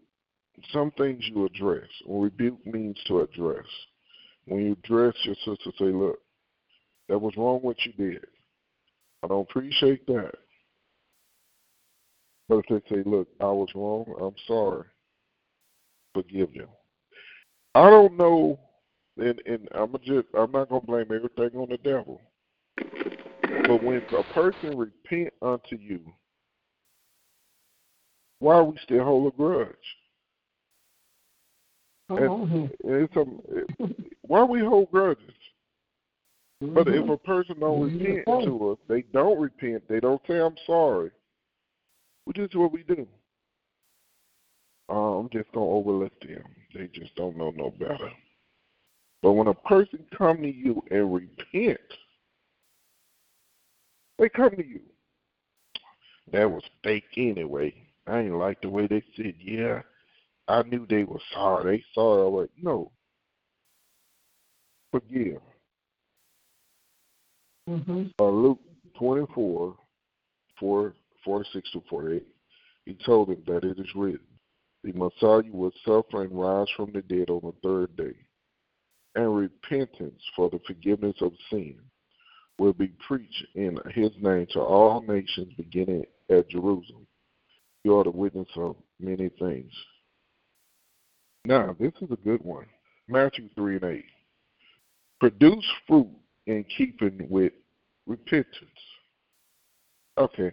[0.72, 3.66] some things you address, rebuke means to address.
[4.46, 6.20] When you address your sister, say, "Look,
[7.08, 8.24] that was wrong what you did.
[9.22, 10.34] I don't appreciate that."
[12.48, 14.84] But if they say, look, I was wrong, I'm sorry,
[16.14, 16.68] forgive them.
[17.74, 18.58] I don't know,
[19.16, 22.20] and, and I'm just I'm not gonna blame everything on the devil.
[23.66, 26.00] But when a person repent unto you,
[28.40, 29.74] why we still hold a grudge?
[32.10, 32.70] On.
[32.84, 33.24] It's a,
[34.22, 35.34] why we hold grudges?
[36.62, 36.74] Mm-hmm.
[36.74, 38.16] But if a person don't Mhm.
[38.16, 39.86] repent to us, they don't repent.
[39.88, 41.10] They don't say I'm sorry.
[42.34, 43.06] This is what we do.
[45.18, 46.44] I'm just gonna overlook them.
[46.74, 48.10] They just don't know no better.
[49.22, 51.80] But when a person come to you and repent,
[54.18, 54.80] they come to you.
[56.32, 57.74] That was fake anyway.
[58.06, 59.82] I ain't like the way they said, yeah,
[60.46, 61.78] I knew they were sorry.
[61.78, 62.22] They sorry.
[62.22, 62.90] I was like, no.
[64.92, 65.40] Forgive.
[67.68, 68.04] Mm-hmm.
[68.18, 68.60] uh, Luke
[68.98, 69.76] 24,
[70.58, 72.26] 4, 46 to 48,
[72.86, 74.20] he told him that it is written,
[74.84, 78.16] the Messiah will suffer and rise from the dead on the third day,
[79.14, 81.76] and repentance for the forgiveness of sin
[82.58, 87.06] will be preached in his name to all nations beginning at Jerusalem.
[87.84, 89.72] You are the witness of many things.
[91.44, 92.66] Now, this is a good one.
[93.08, 94.04] Matthew 3 and 8.
[95.20, 96.10] Produce fruit
[96.46, 97.52] in keeping with
[98.06, 98.54] repentance.
[100.18, 100.50] Okay.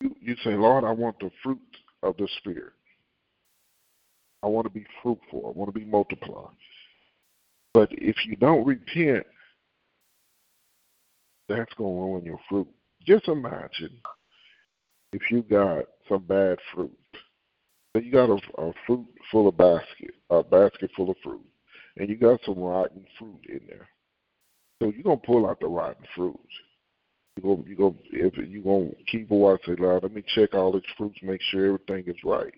[0.00, 1.60] You, you say, Lord, I want the fruit
[2.02, 2.72] of the Spirit.
[4.42, 5.44] I want to be fruitful.
[5.46, 6.54] I want to be multiplied.
[7.74, 9.26] But if you don't repent,
[11.48, 12.68] that's going to ruin your fruit.
[13.06, 14.00] Just imagine
[15.12, 16.96] if you got some bad fruit.
[17.92, 21.44] So you got a, a fruit full of basket, a basket full of fruit,
[21.96, 23.88] and you got some rotten fruit in there.
[24.80, 26.38] So you're gonna pull out the rotten fruit.
[27.42, 30.54] You're gonna you gonna if you gonna keep a watch, say, Lord, let me check
[30.54, 32.52] all these fruits, make sure everything is right.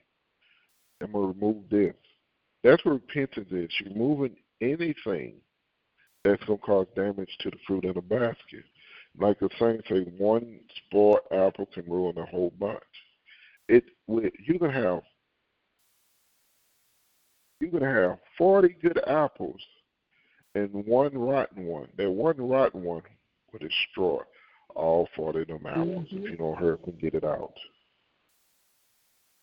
[1.01, 1.95] I'm gonna remove this.
[2.65, 3.71] That's what repentance is.
[3.81, 5.35] You're removing anything
[6.25, 8.65] that's gonna cause damage to the fruit in the basket.
[9.19, 12.79] Like the saying say, one spoiled apple can ruin a whole bunch.
[13.69, 15.03] It you can have
[17.61, 19.61] you can have forty good apples
[20.55, 21.89] and one rotten one.
[21.97, 23.03] That one rotten one
[23.53, 24.23] will destroy
[24.75, 26.25] all forty of them apples Mhm.
[26.25, 27.59] if you don't hurry up and get it out.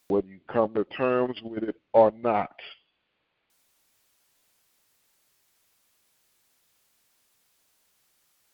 [0.07, 2.55] Whether you come to terms with it or not.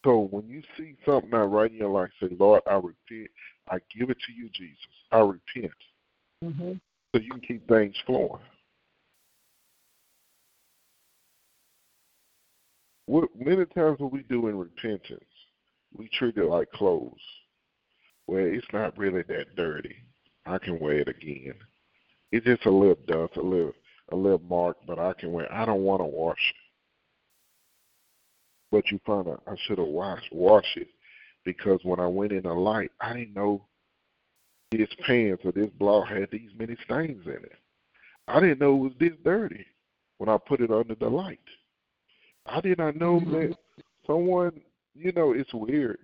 [0.05, 3.31] So when you see something not right in your life, say, Lord, I repent.
[3.69, 4.85] I give it to you, Jesus.
[5.11, 5.73] I repent.
[6.43, 6.73] Mm-hmm.
[7.15, 8.41] So you can keep things flowing.
[13.07, 15.23] What many times what we do in repentance,
[15.97, 17.21] we treat it like clothes,
[18.27, 19.95] Well, it's not really that dirty.
[20.45, 21.55] I can wear it again.
[22.31, 23.73] It's just a little dust, a little
[24.09, 25.51] a little mark, but I can wear.
[25.51, 26.55] I don't want to wash it.
[28.71, 30.89] But you find out I should have washed wash it
[31.43, 33.65] because when I went in the light, I didn't know
[34.71, 37.57] this pants or this blouse had these many stains in it.
[38.27, 39.65] I didn't know it was this dirty
[40.17, 41.39] when I put it under the light.
[42.45, 43.31] I did not know Mhm.
[43.31, 43.57] that
[44.05, 44.61] someone,
[44.95, 45.99] you know, it's weird.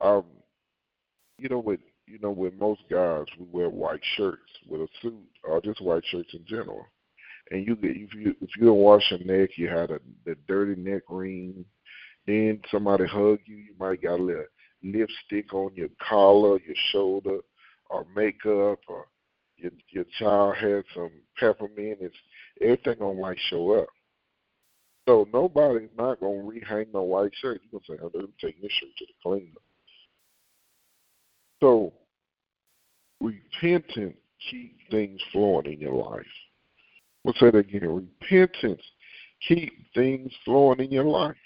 [0.00, 0.24] Um,
[1.38, 5.18] you know, with you know, with most guys, we wear white shirts with a suit,
[5.44, 6.86] or just white shirts in general.
[7.50, 10.36] And you get if you if you don't wash your neck, you had a the
[10.48, 11.64] dirty neck ring.
[12.26, 14.44] Then somebody hug you, you might got a little
[14.82, 17.38] lipstick on your collar, your shoulder,
[17.90, 19.06] or makeup or
[19.56, 22.16] your your child had some peppermint, it's
[22.60, 23.88] everything gonna like show up.
[25.06, 27.60] So nobody's not gonna rehang no white shirt.
[27.70, 29.52] You're gonna say, Oh, let me take this shirt to the cleaner.
[31.60, 31.92] So
[33.20, 34.16] repentance
[34.50, 36.26] keep things flowing in your life.
[37.24, 38.08] We'll say that again.
[38.20, 38.82] Repentance
[39.46, 41.36] keep things flowing in your life.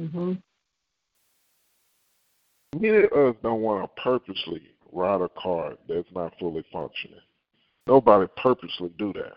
[0.00, 0.32] Mm-hmm.
[2.80, 7.20] Many of us don't want to purposely ride a car that's not fully functioning.
[7.86, 9.34] Nobody purposely do that.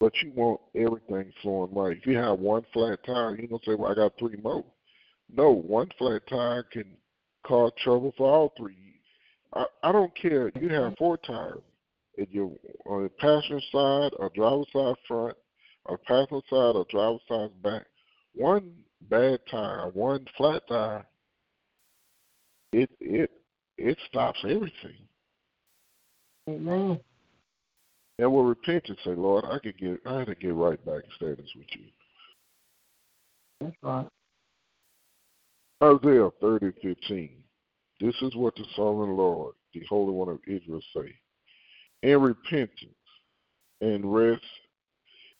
[0.00, 1.96] But you want everything flowing right.
[1.96, 4.64] If you have one flat tire, you're gonna say, Well, I got three more.
[5.32, 6.96] No, one flat tire can
[7.46, 8.76] cause trouble for all three.
[9.54, 10.50] I, I don't care.
[10.58, 11.60] You have four tires.
[12.14, 12.50] If you're
[12.86, 15.36] on the passenger side or driver's side front,
[15.84, 17.86] or passenger side or driver's side back,
[18.34, 21.06] one bad tire, one flat tire,
[22.72, 23.30] it it
[23.76, 24.96] it stops everything.
[26.48, 27.00] Amen.
[28.20, 31.10] And with repentance, say, Lord, I could get I had to get right back in
[31.16, 31.86] status with you.
[33.62, 34.06] That's right.
[35.82, 37.42] Isaiah thirty fifteen.
[37.98, 41.14] This is what the sovereign Lord, the Holy One of Israel, say.
[42.02, 42.92] In repentance
[43.80, 44.42] and rest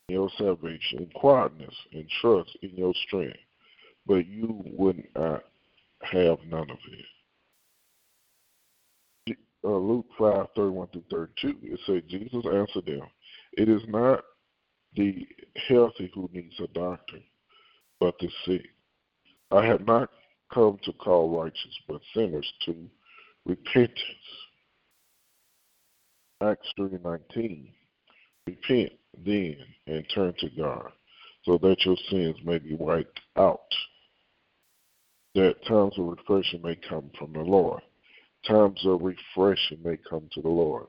[0.09, 3.37] in your salvation, in quietness and trust in your strength,
[4.07, 5.45] but you would not
[6.01, 7.05] have none of it.
[9.63, 11.55] Uh, Luke five thirty one through thirty two.
[11.63, 13.07] It says Jesus answered them,
[13.53, 14.25] It is not
[14.97, 15.27] the
[15.69, 17.19] healthy who needs a doctor,
[18.01, 18.67] but the sick.
[19.51, 20.09] I have not
[20.53, 22.89] come to call righteous, but sinners to
[23.45, 23.99] repentance.
[26.43, 27.69] Acts three nineteen.
[28.47, 28.93] Repent
[29.25, 30.91] then and turn to God,
[31.45, 33.61] so that your sins may be wiped out.
[35.35, 37.83] That times of refreshing may come from the Lord.
[38.47, 40.87] Times of refreshing may come to the Lord.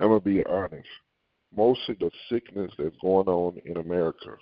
[0.00, 0.88] I'm gonna be honest.
[1.54, 4.36] Most of the sickness that's going on in America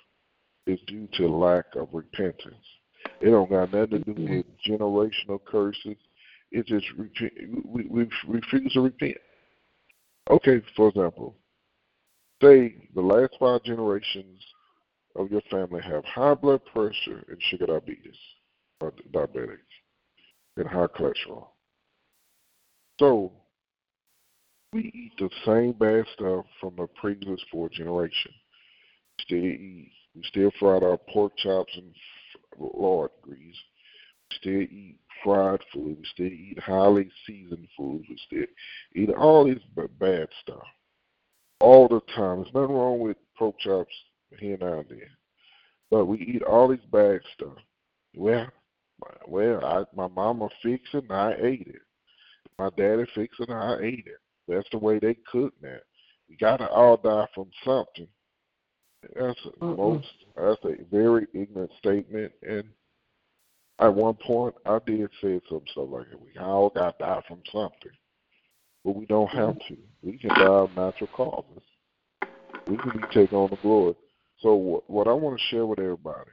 [0.67, 2.55] is due to lack of repentance.
[3.21, 4.37] It don't got nothing to do mm-hmm.
[4.37, 5.97] with generational curses.
[6.51, 6.87] It just
[7.65, 9.17] we, we refuse to repent.
[10.31, 11.37] Okay, for example,
[12.43, 14.43] say the last five generations
[15.15, 18.19] of your family have high blood pressure and sugar diabetes,
[18.81, 19.59] or diabetics,
[20.57, 21.49] and high cholesterol.
[22.99, 23.33] So
[24.73, 28.35] we eat the same bad stuff from the previous four generations.
[29.19, 31.95] We still eat, we still fried our pork chops and
[32.59, 33.57] lard grease.
[34.31, 35.99] We still eat fried food.
[35.99, 38.05] We still eat highly seasoned food.
[38.09, 38.47] We still
[38.95, 39.63] eat all this
[39.99, 40.65] bad stuff
[41.61, 42.43] all the time.
[42.43, 43.93] There's nothing wrong with pork chops
[44.39, 45.11] here and then,
[45.91, 47.57] but we eat all this bad stuff.
[48.15, 48.49] Well,
[49.29, 51.83] well, I, my mama fixed it and I ate it.
[52.59, 54.21] My daddy fixed it and I ate it.
[54.49, 55.79] That's the way they cook now.
[56.29, 58.09] We gotta all die from something.
[59.15, 59.77] That's a Mm-mm.
[59.77, 60.07] most
[60.37, 62.65] that's a very ignorant statement and
[63.79, 66.21] at one point I did say some stuff like that.
[66.21, 67.93] We all gotta die from something.
[68.85, 69.39] But we don't mm-hmm.
[69.39, 69.77] have to.
[70.03, 71.63] We can die of natural causes.
[72.69, 73.95] We can be taking on the glory.
[74.41, 76.31] So what, what I want to share with everybody,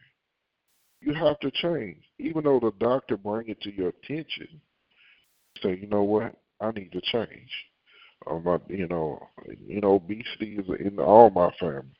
[1.01, 2.03] you have to change.
[2.19, 4.61] Even though the doctor bring it to your attention,
[5.61, 7.49] say, you know what, I need to change.
[8.29, 9.27] Um, I, you know,
[9.65, 11.91] you know, obesity is in all my family.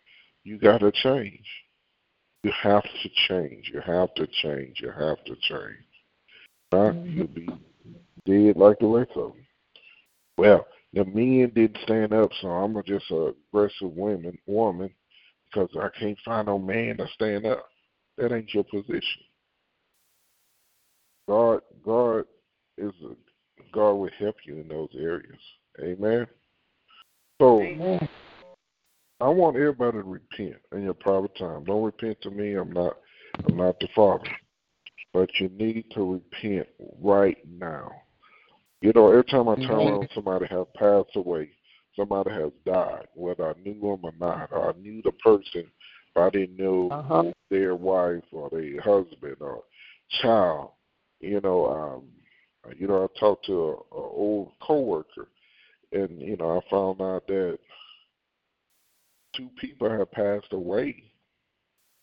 [0.43, 1.45] You got to change.
[2.43, 3.71] You have to change.
[3.73, 4.79] You have to change.
[4.81, 5.85] You have to change.
[6.71, 7.15] Not Mhm.
[7.15, 7.47] you'll be
[8.25, 9.45] dead like the rest of them.
[10.37, 14.93] Well, the men didn't stand up, so I'm just a aggressive woman woman
[15.45, 17.69] because I can't find no man to stand up.
[18.17, 19.23] That ain't your position.
[21.27, 22.25] God, God
[22.77, 23.15] is a,
[23.73, 25.39] God will help you in those areas.
[25.81, 26.27] Amen.
[27.41, 28.07] So Amen.
[29.19, 31.63] I want everybody to repent in your private time.
[31.63, 32.53] Don't repent to me.
[32.55, 32.97] I'm not.
[33.47, 34.29] I'm not the father.
[35.13, 36.67] But you need to repent
[37.01, 37.91] right now.
[38.81, 41.49] You know, every time I turn around, somebody has passed away.
[41.95, 45.65] Somebody has died, whether I knew them or not, or I knew the person,
[46.13, 47.23] but I didn't know Uh huh.
[47.49, 49.63] their wife or their husband or
[50.21, 50.71] child.
[51.21, 52.03] You know, um,
[52.65, 55.27] Uh, you know, I talked to a, a old coworker,
[55.91, 57.59] and you know, I found out that
[59.35, 61.03] two people have passed away,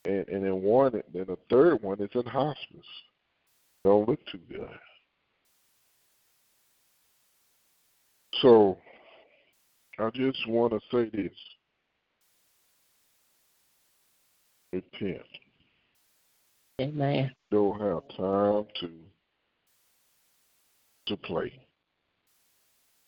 [0.05, 2.87] and and then one, and then a third one is in hospice.
[3.85, 4.69] Don't look too good.
[8.43, 8.79] So,
[9.99, 11.33] I just want to say this:
[14.73, 15.23] repent.
[16.81, 17.31] Amen.
[17.51, 18.91] Don't have time to
[21.11, 21.53] to play.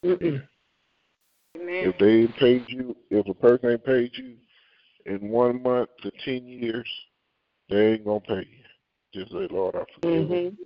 [0.05, 0.42] Mm-mm.
[1.55, 4.34] If they ain't paid you, if a person ain't paid you
[5.07, 6.88] in one month to ten years,
[7.68, 8.64] they ain't gonna pay you.
[9.14, 10.38] Just say, Lord, I forgive them.
[10.38, 10.62] Mm-hmm.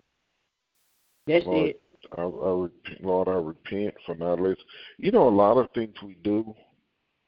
[1.26, 1.82] That's Lord, it.
[2.16, 4.64] I, I repent, Lord, I repent for not listening.
[4.98, 6.54] You know, a lot of things we do,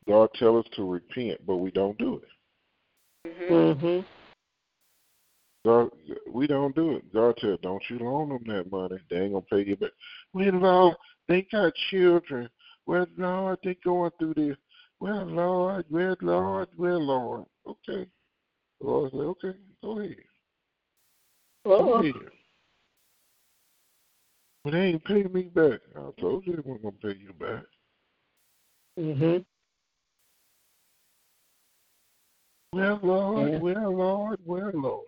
[0.07, 3.29] God tell us to repent, but we don't do it.
[3.29, 3.51] Mhm.
[3.51, 4.18] Mm-hmm.
[5.69, 5.91] God,
[6.33, 7.13] we don't do it.
[7.13, 8.97] God said, "Don't you loan them that money?
[9.11, 9.91] They ain't gonna pay you back."
[10.33, 10.97] Well, Lord,
[11.27, 12.49] they got children.
[12.87, 14.57] Well, Lord, they going through this.
[14.99, 17.45] Well, Lord, well, Lord, well, Lord.
[17.67, 18.07] Okay.
[18.81, 20.17] The Lord said, "Okay, go ahead,
[21.65, 22.15] go ahead."
[24.65, 25.81] But they ain't paying me back.
[25.95, 27.65] I told you they weren't gonna pay you back.
[28.99, 29.43] Mm-hmm.
[32.73, 33.59] Well, Lord, Yeah.
[33.59, 35.07] well, Lord, well, Lord.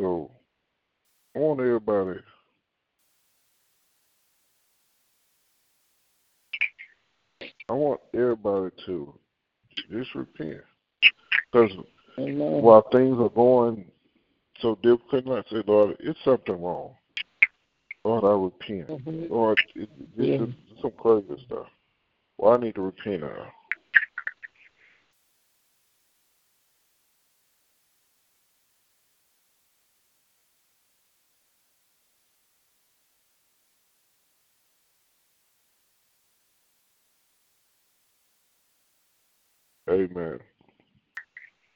[0.00, 0.30] So,
[1.36, 2.20] I want everybody.
[7.68, 9.12] I want everybody to
[9.90, 10.62] just repent.
[11.52, 11.70] Because
[12.16, 13.84] while things are going
[14.62, 16.94] so difficult, I say, Lord, it's something wrong.
[18.02, 18.88] Lord, I repent.
[18.88, 19.32] Mm-hmm.
[19.32, 20.46] Lord, it, it, Yeah.
[20.46, 21.66] it's some crazy stuff.
[22.38, 23.36] Well, I need to repent of.
[40.10, 40.38] Amen.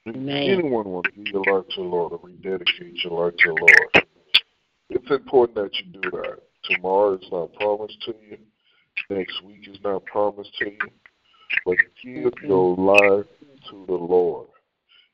[0.05, 0.49] If Amen.
[0.49, 3.53] anyone wants to give your life to the Lord or rededicate your life to the
[3.59, 4.07] Lord,
[4.89, 6.39] it's important that you do that.
[6.65, 8.37] Tomorrow is not promised to you.
[9.09, 10.77] Next week is not promised to you.
[11.65, 13.25] But give your life
[13.69, 14.47] to the Lord.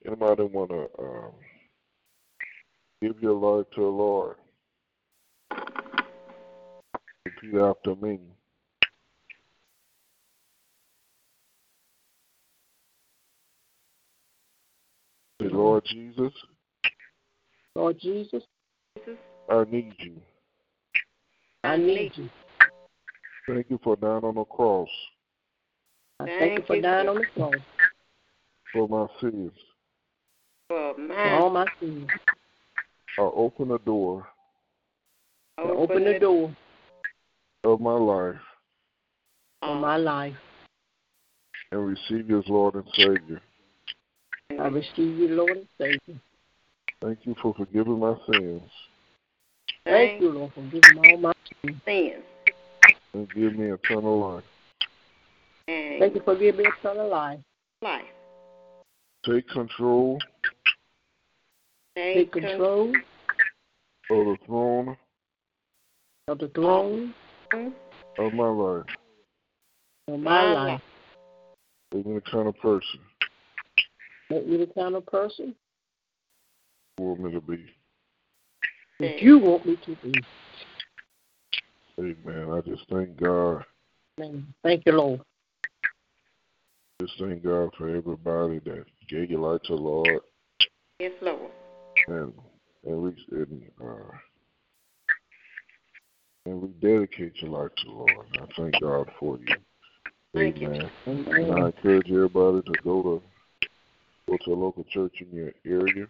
[0.06, 1.32] Anybody want to um,
[3.02, 4.36] give your life to the Lord?
[7.26, 8.20] Repeat after me.
[15.42, 16.34] Say, Lord Jesus,
[17.76, 18.44] Lord Jesus,
[18.98, 20.16] Jesus, I need you.
[21.64, 22.30] I need you.
[23.48, 24.90] Thank you for dying on the cross
[26.20, 27.10] I thank, Thank you for you, dying sir.
[27.12, 27.54] on the cross
[28.74, 29.52] for my sins.
[30.68, 32.08] for for all my sins.
[33.20, 34.26] I open the door
[35.58, 36.56] To open the door
[37.66, 38.36] of my life
[39.62, 40.36] Of my life.
[41.72, 43.42] and receive you as Lord and Savior.
[44.60, 46.20] I receive you, Lord and Savior.
[47.02, 48.62] Thank you for forgiving my sins
[49.86, 51.34] Thank you, Lord, for giving all my
[51.64, 51.78] sins.
[51.86, 52.24] Sins.
[53.14, 54.44] and give me eternal life.
[55.68, 57.40] And Thank you for giving me eternal life.
[57.82, 58.04] life.
[59.26, 60.20] Take control
[61.96, 64.98] Take control of the throne
[66.28, 67.14] of the throne
[68.18, 68.86] of my life.
[70.08, 70.82] of my My life.
[71.94, 73.00] Make me the kind of person
[74.32, 75.54] Make me the kind of person
[76.98, 77.66] you want me to be.
[79.02, 80.24] that you want me to be.
[82.00, 82.50] Amen.
[82.50, 83.66] I just thank God.
[84.18, 84.48] Amen.
[84.64, 85.20] Thank you, Lord.
[87.02, 90.22] Just thank God for everybody that gave your life to the Lord
[91.00, 91.52] Yes, Lord.
[92.08, 92.32] and
[92.86, 94.16] and we and, uh,
[96.46, 98.28] and rededicate your life to the Lord.
[98.36, 99.56] I thank God for you.
[100.34, 100.90] Thank you, Amen.
[101.06, 103.22] And I encourage everybody to go to
[104.32, 106.08] go to a local church in your area.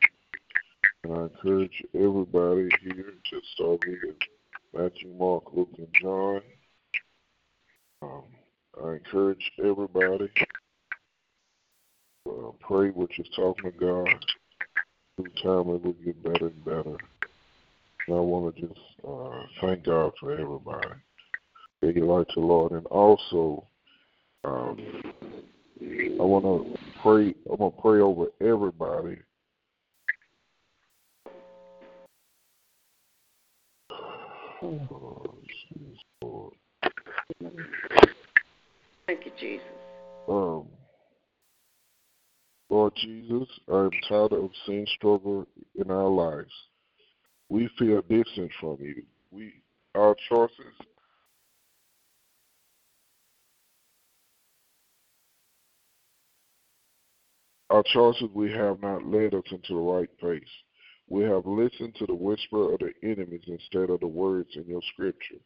[1.03, 4.15] And I encourage everybody here to start reading
[4.75, 6.41] Matthew, Mark, Luke, and John.
[8.03, 8.23] Um,
[8.83, 10.29] I encourage everybody
[12.25, 14.25] to uh, pray what you're talking to God.
[15.17, 16.97] Through time, it will get better and better.
[18.07, 20.89] And I want to just uh, thank God for everybody.
[21.81, 22.73] Give your life to the Lord.
[22.73, 23.65] And also,
[24.43, 24.77] um,
[25.81, 27.33] I want to pray.
[27.49, 29.17] I'm gonna pray over everybody.
[34.63, 36.53] Oh.
[39.07, 39.65] Thank you, Jesus.
[40.29, 40.67] Um,
[42.69, 46.51] Lord Jesus, I am tired of sin struggle in our lives.
[47.49, 49.03] We feel distant from you.
[49.31, 49.53] We
[49.95, 50.73] our choices
[57.71, 60.43] our choices we have not led us into the right place.
[61.09, 64.81] We have listened to the whisper of the enemies instead of the words in your
[64.93, 65.41] scripture,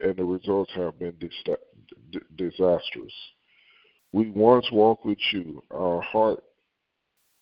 [0.00, 3.12] and the results have been d- disastrous.
[4.12, 5.62] We once walked with you.
[5.72, 6.42] Our heart,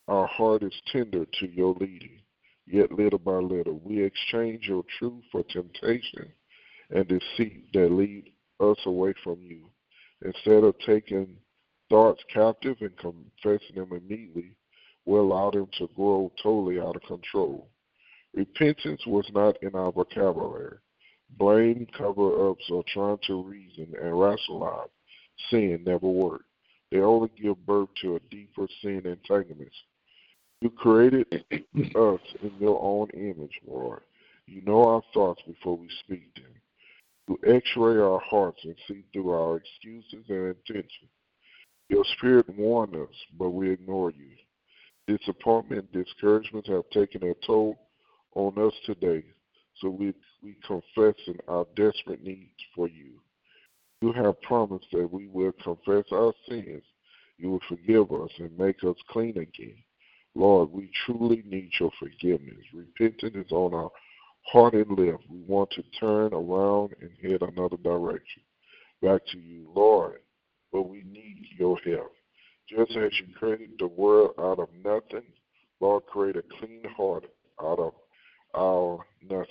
[0.07, 2.21] our heart is tender to your leading.
[2.67, 6.31] yet little by little we exchange your truth for temptation
[6.89, 9.69] and deceit that lead us away from you.
[10.23, 11.35] Instead of taking
[11.89, 14.55] thoughts captive and confessing them immediately,
[15.05, 17.67] we allow them to grow totally out of control.
[18.33, 20.77] Repentance was not in our vocabulary.
[21.37, 24.89] Blame, cover ups, or trying to reason and rationalize
[25.49, 26.43] sin never work.
[26.91, 29.71] They only give birth to a deeper sin entanglement.
[30.61, 31.27] You created
[31.95, 34.01] us in your own image, Lord.
[34.47, 36.45] You know our thoughts before we speak them.
[37.27, 41.11] You x ray our hearts and see through our excuses and intentions.
[41.89, 44.31] Your spirit warned us, but we ignore you.
[45.07, 47.77] Disappointment and discouragement have taken a toll
[48.33, 49.23] on us today,
[49.79, 53.19] so we, we confess in our desperate needs for you.
[54.01, 56.83] You have promised that we will confess our sins.
[57.37, 59.77] You will forgive us and make us clean again.
[60.33, 62.63] Lord, we truly need your forgiveness.
[62.73, 63.91] Repentance is on our
[64.51, 65.23] heart and lips.
[65.29, 68.43] We want to turn around and head another direction.
[69.01, 70.19] Back to you, Lord,
[70.75, 72.11] but we need your help.
[72.67, 75.25] Just as you created the world out of nothing,
[75.79, 77.23] Lord, create a clean heart
[77.63, 77.93] out of
[78.53, 79.47] our nothing,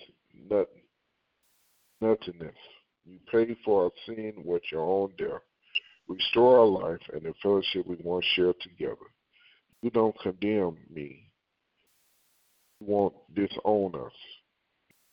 [0.51, 0.83] nothing,
[2.03, 2.55] nothingness.
[3.07, 5.41] You paid for our sin with your own death.
[6.09, 9.09] Restore our life and the fellowship we once shared together.
[9.81, 11.31] You don't condemn me.
[12.81, 14.13] You won't disown us.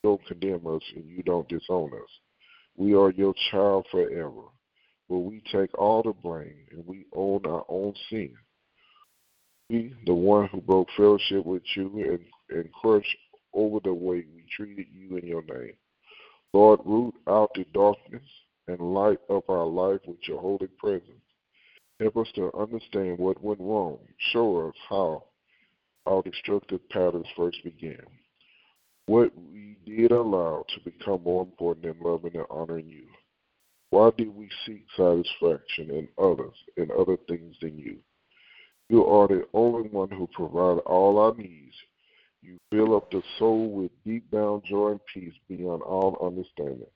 [0.03, 2.09] You don't condemn us and you don't disown us.
[2.75, 4.49] We are your child forever.
[5.11, 8.33] But we take all the blame and we own our own sin.
[9.69, 11.91] We, the one who broke fellowship with you
[12.49, 13.17] and, and crushed
[13.53, 15.73] over the way we treated you in your name.
[16.53, 18.23] Lord, root out the darkness
[18.69, 21.11] and light up our life with your holy presence.
[21.99, 23.99] Help us to understand what went wrong.
[24.31, 25.25] Show us how
[26.05, 27.99] our destructive patterns first began.
[29.07, 33.10] What we did allow to become more important than loving and honoring you.
[33.91, 37.97] Why do we seek satisfaction in others in other things than you?
[38.89, 41.75] You are the only one who provides all our needs.
[42.41, 46.87] You fill up the soul with deep bound joy and peace beyond all understanding.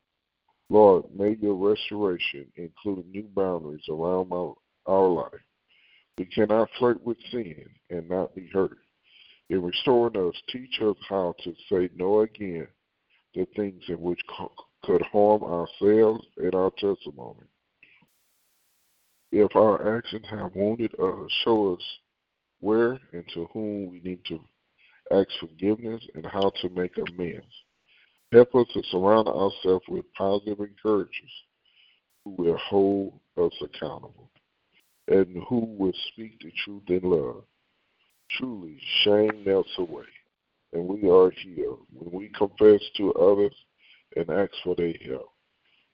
[0.70, 4.52] Lord, may your restoration include new boundaries around my,
[4.86, 5.42] our life.
[6.18, 8.78] We cannot flirt with sin and not be hurt.
[9.50, 12.68] In restoring us, teach us how to say no again
[13.34, 14.22] to things in which
[14.86, 17.46] could harm ourselves and our testimony.
[19.32, 21.82] If our actions have wounded us, show us
[22.60, 24.40] where and to whom we need to
[25.12, 27.46] ask forgiveness and how to make amends.
[28.32, 31.32] Help us to surround ourselves with positive encouragers
[32.24, 34.30] who will hold us accountable
[35.08, 37.44] and who will speak the truth in love.
[38.32, 40.06] Truly, shame melts away,
[40.74, 43.54] and we are healed when we confess to others
[44.16, 45.32] and ask for their help.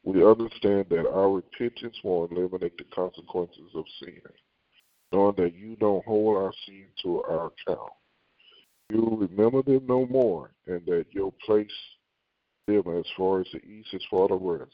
[0.04, 4.22] We understand that our repentance will eliminate the consequences of sin,
[5.12, 7.92] knowing that you don't hold our sin to our account.
[8.90, 11.68] You remember them no more, and that your place
[12.68, 14.72] them as far as the east is far the west.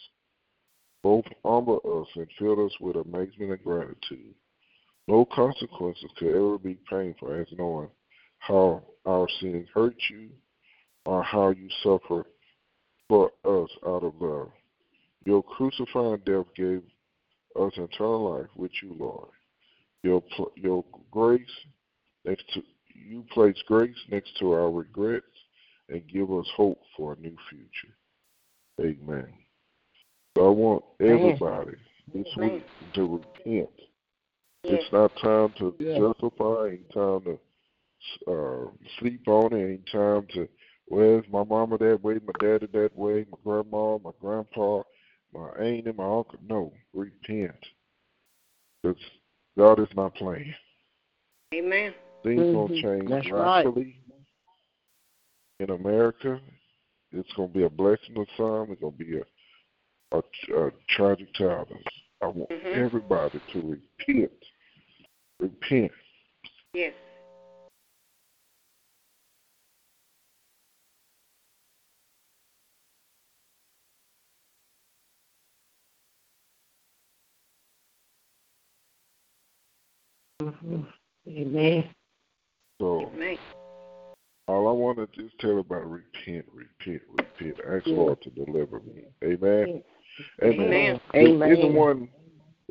[1.03, 4.33] Both humble us and fill us with amazement and gratitude.
[5.07, 7.89] No consequences could ever be painful as knowing
[8.39, 10.29] how our sins hurt you
[11.05, 12.25] or how you suffer
[13.09, 14.51] for us out of love.
[15.25, 16.81] Your crucifying death gave
[17.59, 19.29] us eternal life with you, Lord.
[20.03, 20.23] Your
[20.55, 21.41] your grace
[22.25, 22.61] next to
[22.93, 25.25] you place grace next to our regrets
[25.89, 27.93] and give us hope for a new future.
[28.79, 29.27] Amen.
[30.37, 31.77] So I want everybody
[32.13, 33.69] this week to repent.
[34.63, 37.39] It's not time to justify, ain't time to
[38.31, 40.47] uh, sleep on it, ain't time to
[40.87, 44.83] Where's my mama that way, my daddy that way, my grandma, my grandpa,
[45.33, 46.39] my aunt and my uncle?
[46.47, 47.55] No, repent.
[48.81, 49.01] Because
[49.57, 50.53] God is not playing.
[51.53, 51.93] Amen.
[52.23, 52.53] Things Mhm.
[52.53, 53.65] gonna change That's right.
[55.59, 56.41] in America.
[57.11, 58.71] It's gonna be a blessing to some.
[58.71, 59.23] It's gonna be a
[60.13, 60.19] a,
[60.55, 61.65] a tragic time.
[62.21, 62.75] I want Mhm.
[62.75, 64.45] everybody to repent.
[65.39, 65.91] Repent.
[66.73, 66.93] Yes.
[81.27, 81.89] Amen.
[82.79, 83.37] So Amen.
[84.47, 87.57] all I want to just tell about repent, repent, repent.
[87.67, 87.95] Ask Yeah.
[87.95, 89.05] Lord to deliver me.
[89.23, 89.83] Amen.
[90.43, 90.43] Amen.
[90.43, 90.99] Amen.
[91.13, 91.51] Do Amen.
[91.51, 92.09] anyone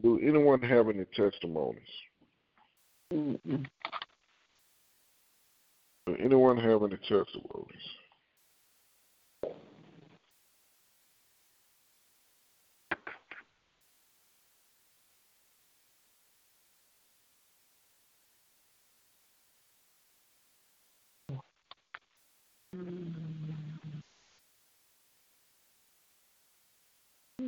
[0.02, 1.82] do anyone have any testimonies?
[3.12, 3.66] Mm-mm.
[6.06, 7.82] Does anyone have any testimonies?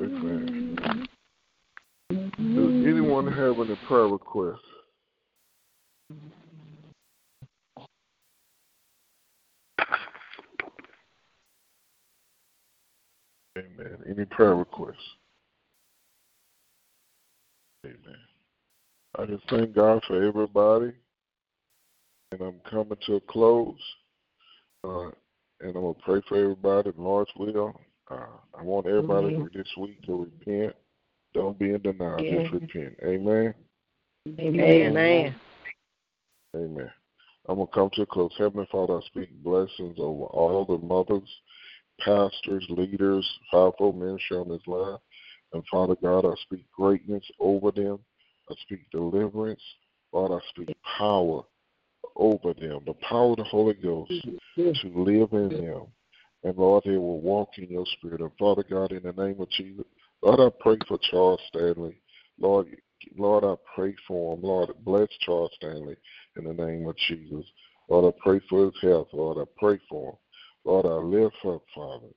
[0.01, 1.07] Amen.
[2.09, 2.85] Does
[3.19, 4.59] anyone have any prayer requests?
[13.57, 13.97] Amen.
[14.09, 14.95] Any prayer requests?
[17.85, 17.97] Amen.
[19.17, 20.93] I just thank God for everybody.
[22.31, 23.75] And I'm coming to a close.
[24.83, 25.07] Uh,
[25.61, 27.79] and I'm going to pray for everybody Lord's will.
[28.09, 29.49] Uh, I want everybody Amen.
[29.53, 30.75] this week to repent.
[31.33, 32.23] Don't be in denial.
[32.23, 32.41] Yeah.
[32.41, 32.95] Just repent.
[33.03, 33.53] Amen.
[34.39, 34.59] Amen.
[34.59, 35.35] Amen.
[36.55, 36.91] Amen.
[37.47, 38.31] I'm going to come to a close.
[38.37, 41.29] Heavenly Father, I speak blessings over all the mothers,
[41.99, 44.97] pastors, leaders, powerful ministry on this line.
[45.53, 47.99] And Father God, I speak greatness over them.
[48.49, 49.61] I speak deliverance.
[50.11, 51.43] Lord, I speak power
[52.15, 54.11] over them, the power of the Holy Ghost
[54.55, 55.83] to live in them.
[56.43, 58.21] And Lord, they will walk in your spirit.
[58.21, 59.85] And Father God, in the name of Jesus,
[60.21, 62.01] Lord, I pray for Charles Stanley.
[62.39, 62.67] Lord,
[63.17, 64.41] Lord, I pray for him.
[64.43, 65.95] Lord, bless Charles Stanley
[66.37, 67.45] in the name of Jesus.
[67.87, 69.07] Lord, I pray for his health.
[69.13, 70.17] Lord, I pray for him.
[70.65, 72.07] Lord, I lift up, Father,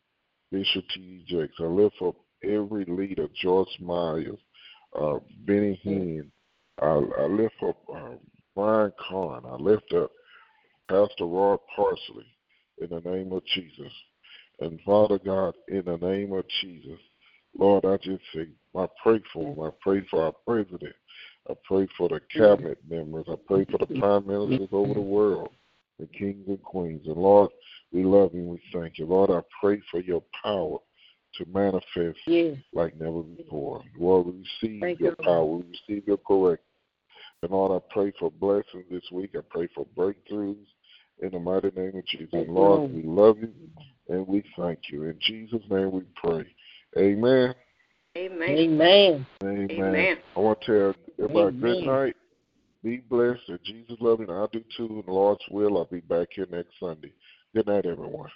[0.51, 1.25] Bishop T.
[1.29, 1.55] Jakes.
[1.61, 4.39] I lift up every leader, George Myers,
[5.01, 6.31] uh, Benny Hinn.
[6.81, 8.17] I, I lift up uh,
[8.57, 9.45] Brian Carn.
[9.47, 10.11] I lift up
[10.89, 12.27] Pastor Rod Parsley
[12.79, 13.93] in the name of Jesus.
[14.61, 16.99] And Father God, in the name of Jesus,
[17.59, 19.61] Lord, I just say, I pray for him.
[19.61, 20.95] I pray for our president.
[21.49, 22.41] I pray for the mm-hmm.
[22.41, 23.27] cabinet members.
[23.29, 25.09] I pray for the prime ministers over the mm-hmm.
[25.09, 25.51] world,
[25.99, 27.07] the kings and queens.
[27.07, 27.51] And Lord,
[27.93, 28.45] we love you.
[28.45, 29.07] We thank you.
[29.07, 30.79] Lord, I pray for your power
[31.37, 32.19] to manifest
[32.73, 33.83] like never before.
[33.99, 34.33] Lord, we
[34.63, 35.25] receive thank your you.
[35.25, 35.45] power.
[35.45, 36.63] We receive your correct.
[37.43, 39.31] And Lord, I pray for blessings this week.
[39.37, 40.65] I pray for breakthroughs
[41.21, 42.29] in the mighty name of Jesus.
[42.33, 43.53] And Lord, we love you
[44.09, 45.05] and we thank you.
[45.05, 46.45] In Jesus' name we pray.
[46.99, 47.55] Amen.
[48.17, 48.49] Amen.
[48.49, 49.27] Amen.
[49.43, 49.71] Amen.
[49.71, 50.17] Amen.
[50.37, 52.17] I want to tell everybody good night.
[52.83, 53.49] Be blessed.
[53.49, 54.29] And Jesus love you.
[54.29, 54.87] And I do too.
[54.87, 57.13] In the Lord's will, I'll be back here next Sunday.
[57.55, 58.31] Good night, everyone.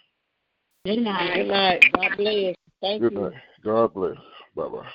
[0.84, 1.34] Good night.
[1.34, 1.84] Good night.
[1.92, 2.54] God bless.
[2.80, 3.20] Thank good you.
[3.20, 3.32] night.
[3.64, 4.16] God bless.
[4.54, 4.88] Bye bye.